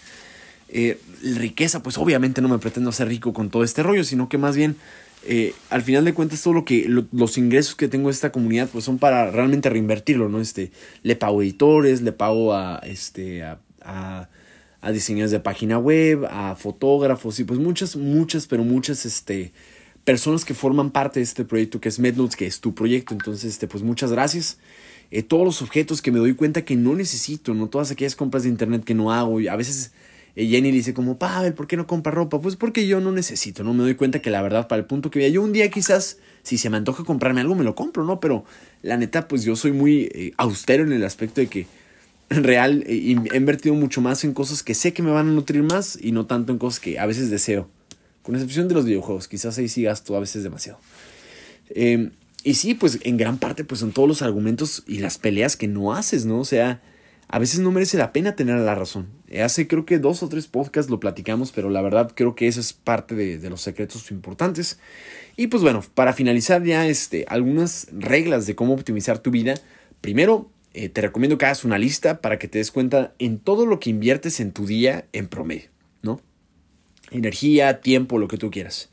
eh, 0.71 0.99
riqueza, 1.37 1.83
pues 1.83 1.99
obviamente 1.99 2.41
no 2.41 2.49
me 2.49 2.59
pretendo 2.59 2.89
hacer 2.89 3.09
rico 3.09 3.35
con 3.35 3.51
todo 3.51 3.65
este 3.65 3.83
rollo, 3.83 4.03
sino 4.03 4.31
que 4.31 4.39
más 4.39 4.57
bien 4.57 4.77
eh, 5.27 5.55
al 5.69 5.83
final 5.83 6.05
de 6.05 6.15
cuentas 6.15 6.43
todo 6.43 6.55
lo 6.55 6.65
que 6.65 6.87
los 6.89 7.37
ingresos 7.37 7.75
que 7.75 7.89
tengo 7.89 8.09
de 8.09 8.15
esta 8.15 8.33
comunidad 8.33 8.69
pues 8.71 8.85
son 8.85 8.99
para 8.99 9.31
realmente 9.31 9.69
reinvertirlo, 9.69 10.29
¿no? 10.29 10.41
Este, 10.41 10.73
le 11.03 11.17
pago 11.17 11.43
editores, 11.43 12.01
le 12.01 12.13
pago 12.13 12.55
a, 12.55 12.79
este, 12.85 13.43
a, 13.43 13.59
a, 13.83 14.93
diseñadores 14.93 15.31
de 15.31 15.41
página 15.41 15.79
web, 15.79 16.25
a 16.31 16.57
fotógrafos 16.57 17.39
y 17.39 17.45
pues 17.45 17.61
muchas, 17.61 17.97
muchas, 17.97 18.47
pero 18.47 18.65
muchas, 18.65 19.05
este, 19.05 19.53
personas 20.05 20.47
que 20.47 20.55
forman 20.55 20.91
parte 20.91 21.21
de 21.21 21.25
este 21.25 21.45
proyecto 21.45 21.81
que 21.81 21.91
es 21.91 21.99
MedNotes, 21.99 22.37
que 22.37 22.47
es 22.47 22.61
tu 22.61 22.75
proyecto. 22.75 23.13
Entonces, 23.13 23.53
este, 23.53 23.69
pues 23.69 23.83
muchas 23.83 24.13
gracias. 24.13 24.59
Eh, 25.11 25.23
todos 25.23 25.45
los 25.45 25.61
objetos 25.61 26.03
que 26.03 26.13
me 26.13 26.19
doy 26.19 26.35
cuenta 26.35 26.65
que 26.65 26.77
no 26.77 26.95
necesito, 26.95 27.53
¿no? 27.53 27.69
Todas 27.69 27.91
aquellas 27.91 28.17
compras 28.17 28.45
de 28.45 28.49
internet 28.49 28.85
que 28.85 28.95
no 28.95 29.13
hago 29.13 29.41
y 29.41 29.49
a 29.49 29.57
veces 29.57 29.93
y 30.37 30.49
Jenny 30.49 30.71
dice 30.71 30.95
como, 30.95 31.19
Pavel, 31.19 31.55
¿por 31.55 31.67
qué 31.67 31.77
no 31.77 31.87
compra 31.87 32.13
ropa? 32.13 32.41
Pues 32.41 32.57
porque 32.57 32.87
yo 32.87 33.01
no 33.01 33.13
necesito, 33.13 33.65
¿no? 33.65 33.75
Me 33.75 33.83
doy 33.83 33.95
cuenta 33.95 34.23
que 34.23 34.31
la 34.31 34.43
verdad, 34.43 34.69
para 34.69 34.81
el 34.81 34.87
punto 34.87 35.11
que 35.11 35.19
vea, 35.19 35.29
yo 35.29 35.43
un 35.43 35.53
día 35.53 35.71
quizás, 35.71 36.19
si 36.43 36.59
se 36.59 36.71
me 36.71 36.77
antoja 36.77 37.05
comprarme 37.05 37.41
algo, 37.41 37.55
me 37.55 37.65
lo 37.65 37.75
compro, 37.75 38.05
¿no? 38.05 38.21
Pero 38.21 38.45
la 38.83 38.97
neta, 38.97 39.29
pues 39.29 39.43
yo 39.43 39.57
soy 39.57 39.73
muy 39.73 40.09
eh, 40.15 40.33
austero 40.37 40.85
en 40.85 40.93
el 40.93 41.05
aspecto 41.05 41.41
de 41.41 41.49
que 41.49 41.67
en 42.31 42.45
real 42.45 42.85
eh, 42.87 43.17
he 43.33 43.37
invertido 43.37 43.75
mucho 43.75 44.01
más 44.01 44.25
en 44.25 44.33
cosas 44.33 44.63
que 44.63 44.75
sé 44.75 44.93
que 44.93 45.03
me 45.03 45.11
van 45.11 45.29
a 45.29 45.33
nutrir 45.33 45.63
más 45.63 45.99
y 46.01 46.13
no 46.13 46.27
tanto 46.27 46.53
en 46.53 46.59
cosas 46.59 46.81
que 46.81 46.99
a 46.99 47.07
veces 47.07 47.31
deseo. 47.31 47.69
Con 48.23 48.35
excepción 48.35 48.69
de 48.69 48.75
los 48.75 48.85
videojuegos, 48.85 49.29
quizás 49.29 49.59
ahí 49.59 49.69
sí 49.69 49.83
gasto 49.83 50.17
a 50.17 50.21
veces 50.21 50.43
demasiado. 50.43 50.79
Em, 51.71 52.13
y 52.45 52.55
sí, 52.55 52.75
pues 52.75 52.99
en 53.03 53.17
gran 53.17 53.39
parte 53.39 53.65
pues 53.65 53.81
son 53.81 53.93
todos 53.93 54.09
los 54.09 54.23
argumentos 54.23 54.85
y 54.87 54.99
las 54.99 55.19
peleas 55.19 55.57
que 55.57 55.69
no 55.69 55.93
haces, 55.93 56.25
¿no? 56.25 56.41
O 56.41 56.45
sea, 56.45 56.81
a 57.29 57.39
veces 57.39 57.61
no 57.61 57.71
merece 57.73 57.99
la 57.99 58.13
pena 58.13 58.37
tener 58.37 58.59
la 58.59 58.75
razón. 58.75 59.09
Hace 59.39 59.69
creo 59.69 59.87
que 59.87 59.99
dos 59.99 60.23
o 60.25 60.29
tres 60.29 60.49
podcasts 60.49 60.91
lo 60.91 60.99
platicamos, 60.99 61.53
pero 61.53 61.71
la 61.71 61.83
verdad 61.83 62.11
creo 62.15 62.35
que 62.35 62.49
eso 62.49 62.59
es 62.59 62.73
parte 62.73 63.15
de, 63.15 63.51
los 63.51 63.61
secretos 63.61 64.11
importantes. 64.11 64.81
Y 65.37 65.47
pues 65.47 65.63
bueno, 65.63 65.85
para 65.95 66.13
finalizar 66.13 66.65
ya 66.65 66.87
este, 66.89 67.25
algunas 67.29 67.87
reglas 67.93 68.47
de 68.47 68.57
cómo 68.57 68.75
optimizar 68.75 69.21
tu 69.21 69.31
vida. 69.31 69.55
Primero, 70.01 70.51
eh, 70.75 70.89
te 70.89 71.01
recomiendo 71.01 71.39
que 71.39 71.47
hagas 71.47 71.65
una 71.65 71.79
lista 71.79 72.21
para 72.21 72.39
que 72.39 72.49
te 72.49 72.59
des 72.59 72.73
cuenta 72.73 73.15
en 73.19 73.39
todo 73.39 73.67
lo 73.67 73.79
que 73.79 73.91
inviertes 73.91 74.41
en 74.41 74.51
tu 74.51 74.67
día 74.67 75.07
en 75.13 75.29
promedio, 75.29 75.71
¿no? 76.03 76.21
Energía, 77.13 77.81
tiempo, 77.81 78.19
lo 78.19 78.27
que 78.27 78.37
tú 78.37 78.51
quieras. 78.51 78.91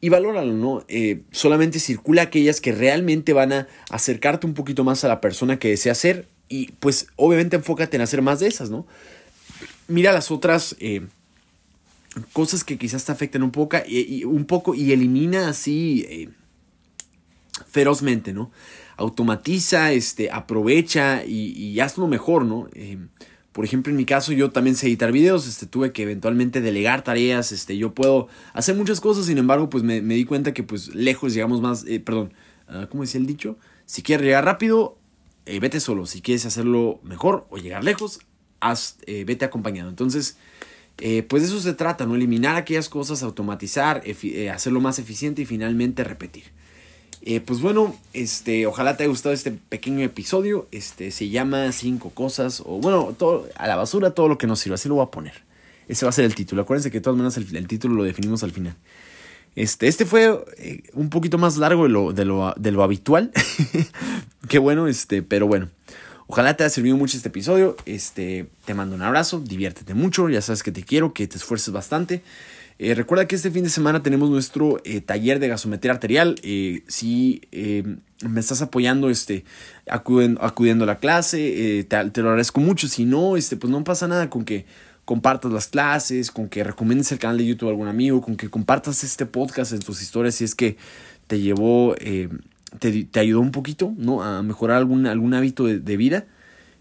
Y 0.00 0.08
valóralo, 0.08 0.52
¿no? 0.52 0.84
Eh, 0.86 1.22
solamente 1.32 1.80
circula 1.80 2.22
aquellas 2.22 2.60
que 2.60 2.72
realmente 2.72 3.32
van 3.32 3.52
a 3.52 3.68
acercarte 3.90 4.46
un 4.46 4.54
poquito 4.54 4.84
más 4.84 5.02
a 5.02 5.08
la 5.08 5.20
persona 5.20 5.58
que 5.58 5.68
deseas 5.68 5.98
ser 5.98 6.28
y 6.48 6.72
pues 6.72 7.08
obviamente 7.16 7.56
enfócate 7.56 7.96
en 7.96 8.02
hacer 8.02 8.22
más 8.22 8.40
de 8.40 8.48
esas, 8.48 8.70
¿no? 8.70 8.86
Mira 9.88 10.12
las 10.12 10.30
otras 10.30 10.76
eh, 10.78 11.06
cosas 12.32 12.64
que 12.64 12.78
quizás 12.78 13.04
te 13.04 13.12
afecten 13.12 13.42
un 13.42 13.50
poco 13.50 13.76
y, 13.86 14.24
un 14.24 14.46
poco 14.46 14.74
y 14.74 14.92
elimina 14.92 15.48
así 15.48 16.06
eh, 16.08 16.28
ferozmente, 17.66 18.32
¿no? 18.32 18.50
Automatiza, 18.96 19.92
este, 19.92 20.30
aprovecha 20.30 21.24
y, 21.24 21.50
y 21.50 21.80
hazlo 21.80 22.06
mejor, 22.06 22.44
¿no? 22.44 22.68
Eh, 22.74 22.98
por 23.52 23.64
ejemplo, 23.64 23.90
en 23.90 23.96
mi 23.96 24.04
caso, 24.04 24.32
yo 24.32 24.50
también 24.50 24.74
sé 24.74 24.86
editar 24.86 25.12
videos, 25.12 25.46
este, 25.46 25.66
tuve 25.66 25.92
que 25.92 26.02
eventualmente 26.02 26.60
delegar 26.60 27.04
tareas, 27.04 27.52
este, 27.52 27.76
yo 27.76 27.94
puedo 27.94 28.28
hacer 28.52 28.74
muchas 28.74 29.00
cosas, 29.00 29.26
sin 29.26 29.38
embargo, 29.38 29.68
pues 29.70 29.84
me, 29.84 30.00
di 30.00 30.24
cuenta 30.24 30.54
que 30.54 30.62
pues 30.62 30.94
lejos 30.94 31.34
llegamos 31.34 31.60
más, 31.60 31.84
perdón, 32.04 32.32
uh, 32.68 32.88
¿cómo 32.88 33.02
decía 33.02 33.20
el 33.20 33.26
dicho? 33.26 33.56
Si 33.86 34.02
quieres 34.02 34.24
llegar 34.24 34.44
rápido, 34.44 34.98
vete 35.46 35.78
solo. 35.78 36.06
Si 36.06 36.20
quieres 36.20 36.46
hacerlo 36.46 37.00
mejor 37.04 37.46
o 37.50 37.58
llegar 37.58 37.84
lejos, 37.84 38.20
eh, 39.06 39.24
vete 39.26 39.44
acompañado. 39.44 39.88
Entonces, 39.88 40.36
eh, 40.98 41.22
pues 41.22 41.42
de 41.42 41.48
eso 41.48 41.60
se 41.60 41.74
trata, 41.74 42.06
¿no? 42.06 42.14
Eliminar 42.14 42.56
aquellas 42.56 42.88
cosas, 42.88 43.22
automatizar, 43.22 44.02
hacerlo 44.52 44.80
más 44.80 44.98
eficiente 44.98 45.42
y 45.42 45.46
finalmente 45.46 46.04
repetir. 46.04 46.44
pues 47.46 47.60
bueno, 47.60 47.96
este, 48.12 48.66
ojalá 48.66 48.96
te 48.96 49.04
haya 49.04 49.10
gustado 49.10 49.34
este 49.34 49.50
pequeño 49.52 50.04
episodio. 50.04 50.68
Este 50.70 51.10
se 51.10 51.28
llama 51.28 51.72
Cinco 51.72 52.10
cosas. 52.10 52.62
O 52.64 52.78
bueno, 52.78 53.14
todo, 53.18 53.48
a 53.56 53.66
la 53.66 53.76
basura 53.76 54.12
todo 54.12 54.28
lo 54.28 54.38
que 54.38 54.46
nos 54.46 54.60
sirva. 54.60 54.74
Así 54.76 54.88
lo 54.88 54.96
voy 54.96 55.04
a 55.04 55.10
poner. 55.10 55.42
Ese 55.88 56.06
va 56.06 56.10
a 56.10 56.12
ser 56.12 56.24
el 56.24 56.34
título. 56.34 56.62
Acuérdense 56.62 56.90
que 56.90 56.98
de 56.98 57.02
todas 57.02 57.16
maneras 57.16 57.36
el 57.36 57.68
título 57.68 57.94
lo 57.94 58.04
definimos 58.04 58.42
al 58.42 58.52
final. 58.52 58.76
Este, 59.56 59.86
este 59.86 60.04
fue 60.04 60.44
eh, 60.58 60.82
un 60.94 61.10
poquito 61.10 61.38
más 61.38 61.56
largo 61.58 61.84
de 61.84 61.88
lo, 61.88 62.12
de 62.12 62.24
lo, 62.24 62.52
de 62.56 62.72
lo 62.72 62.82
habitual. 62.82 63.30
Qué 64.48 64.58
bueno, 64.58 64.88
este, 64.88 65.22
pero 65.22 65.46
bueno. 65.46 65.68
Ojalá 66.26 66.56
te 66.56 66.64
haya 66.64 66.70
servido 66.70 66.96
mucho 66.96 67.16
este 67.16 67.28
episodio. 67.28 67.76
Este, 67.86 68.46
te 68.64 68.74
mando 68.74 68.96
un 68.96 69.02
abrazo, 69.02 69.40
diviértete 69.40 69.94
mucho, 69.94 70.28
ya 70.28 70.40
sabes 70.40 70.62
que 70.62 70.72
te 70.72 70.82
quiero, 70.82 71.12
que 71.12 71.26
te 71.26 71.36
esfuerces 71.36 71.72
bastante. 71.72 72.22
Eh, 72.78 72.94
recuerda 72.94 73.28
que 73.28 73.36
este 73.36 73.50
fin 73.50 73.62
de 73.62 73.70
semana 73.70 74.02
tenemos 74.02 74.30
nuestro 74.30 74.80
eh, 74.84 75.00
taller 75.00 75.38
de 75.38 75.48
gasometría 75.48 75.92
arterial. 75.92 76.36
si 76.88 77.42
me 77.52 78.40
estás 78.40 78.62
apoyando, 78.62 79.10
este, 79.10 79.44
acudiendo, 79.88 80.84
a 80.84 80.86
la 80.86 80.98
clase, 80.98 81.86
te, 81.88 82.10
te, 82.10 82.22
lo 82.22 82.28
agradezco 82.28 82.60
mucho. 82.60 82.88
Si 82.88 83.04
no, 83.04 83.36
este, 83.36 83.56
pues 83.56 83.70
no 83.70 83.84
pasa 83.84 84.08
nada 84.08 84.30
con 84.30 84.44
que 84.44 84.64
compartas 85.04 85.52
las 85.52 85.66
clases, 85.66 86.30
con 86.30 86.48
que 86.48 86.64
recomiendes 86.64 87.12
el 87.12 87.18
canal 87.18 87.38
de 87.38 87.46
YouTube 87.46 87.68
a 87.68 87.70
algún 87.70 87.88
amigo, 87.88 88.20
con 88.20 88.36
que 88.36 88.48
compartas 88.48 89.04
este 89.04 89.26
podcast 89.26 89.72
en 89.72 89.80
tus 89.80 90.00
historias 90.02 90.36
si 90.36 90.44
es 90.44 90.54
que 90.54 90.76
te 91.26 91.40
llevó, 91.40 91.94
eh, 91.98 92.28
te, 92.78 93.04
te, 93.04 93.20
ayudó 93.20 93.40
un 93.40 93.50
poquito, 93.50 93.92
¿no? 93.96 94.22
A 94.22 94.42
mejorar 94.42 94.78
algún, 94.78 95.06
algún 95.06 95.34
hábito 95.34 95.64
de, 95.66 95.96
vida. 95.96 96.26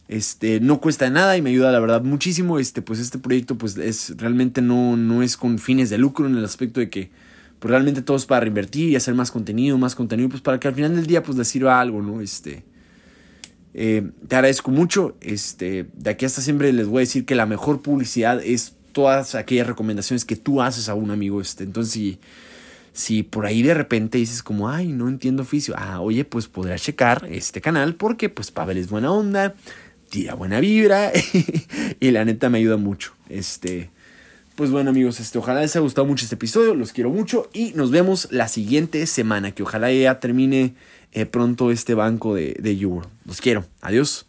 Este, 0.07 0.59
no 0.59 0.81
cuesta 0.81 1.09
nada 1.09 1.37
y 1.37 1.41
me 1.41 1.49
ayuda 1.49 1.71
la 1.71 1.79
verdad 1.79 2.03
muchísimo. 2.03 2.59
Este, 2.59 2.81
pues 2.81 2.99
este 2.99 3.17
proyecto 3.19 3.57
pues 3.57 3.77
es 3.77 4.13
realmente 4.17 4.61
no, 4.61 4.97
no 4.97 5.23
es 5.23 5.37
con 5.37 5.59
fines 5.59 5.89
de 5.89 5.97
lucro 5.97 6.27
en 6.27 6.35
el 6.35 6.45
aspecto 6.45 6.79
de 6.79 6.89
que 6.89 7.11
pues 7.59 7.69
realmente 7.69 8.01
todo 8.01 8.17
es 8.17 8.25
para 8.25 8.41
reinvertir 8.41 8.89
y 8.89 8.95
hacer 8.95 9.13
más 9.15 9.31
contenido, 9.31 9.77
más 9.77 9.95
contenido, 9.95 10.27
pues 10.29 10.41
para 10.41 10.59
que 10.59 10.67
al 10.67 10.75
final 10.75 10.95
del 10.95 11.07
día 11.07 11.23
pues 11.23 11.37
les 11.37 11.47
sirva 11.47 11.79
algo, 11.79 12.01
¿no? 12.01 12.19
Este, 12.19 12.63
eh, 13.73 14.11
te 14.27 14.35
agradezco 14.35 14.71
mucho. 14.71 15.15
Este, 15.21 15.87
de 15.93 16.09
aquí 16.09 16.25
hasta 16.25 16.41
siempre 16.41 16.73
les 16.73 16.87
voy 16.87 16.97
a 16.97 17.05
decir 17.05 17.25
que 17.25 17.35
la 17.35 17.45
mejor 17.45 17.81
publicidad 17.81 18.43
es 18.43 18.75
todas 18.91 19.35
aquellas 19.35 19.67
recomendaciones 19.67 20.25
que 20.25 20.35
tú 20.35 20.61
haces 20.61 20.89
a 20.89 20.93
un 20.93 21.11
amigo. 21.11 21.41
Este. 21.41 21.63
Entonces, 21.63 21.93
si, 21.93 22.19
si 22.93 23.23
por 23.23 23.45
ahí 23.45 23.63
de 23.63 23.73
repente 23.73 24.19
dices 24.19 24.43
como, 24.43 24.69
ay, 24.69 24.87
no 24.87 25.09
entiendo 25.09 25.41
oficio, 25.41 25.73
ah, 25.77 25.99
oye, 25.99 26.25
pues 26.25 26.47
podrás 26.47 26.81
checar 26.81 27.27
este 27.29 27.59
canal 27.59 27.95
porque 27.95 28.29
pues 28.29 28.51
Pavel 28.51 28.77
es 28.77 28.89
buena 28.89 29.11
onda, 29.11 29.55
tira 30.09 30.35
buena 30.35 30.59
vibra 30.59 31.11
y 31.99 32.11
la 32.11 32.23
neta 32.23 32.49
me 32.49 32.59
ayuda 32.59 32.77
mucho. 32.77 33.13
Este, 33.29 33.89
pues 34.55 34.69
bueno 34.69 34.91
amigos, 34.91 35.19
este, 35.19 35.39
ojalá 35.39 35.61
les 35.61 35.75
haya 35.75 35.81
gustado 35.81 36.05
mucho 36.05 36.23
este 36.23 36.35
episodio, 36.35 36.75
los 36.75 36.93
quiero 36.93 37.09
mucho 37.09 37.49
y 37.51 37.73
nos 37.73 37.89
vemos 37.89 38.27
la 38.31 38.47
siguiente 38.47 39.05
semana, 39.07 39.51
que 39.51 39.63
ojalá 39.63 39.91
ya 39.91 40.19
termine 40.19 40.75
eh, 41.11 41.25
pronto 41.25 41.71
este 41.71 41.95
banco 41.95 42.35
de, 42.35 42.55
de 42.59 42.71
Euro. 42.79 43.09
Los 43.25 43.41
quiero. 43.41 43.65
Adiós. 43.81 44.27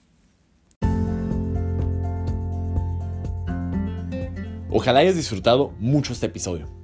Ojalá 4.70 5.00
hayas 5.00 5.14
disfrutado 5.14 5.72
mucho 5.78 6.12
este 6.12 6.26
episodio. 6.26 6.83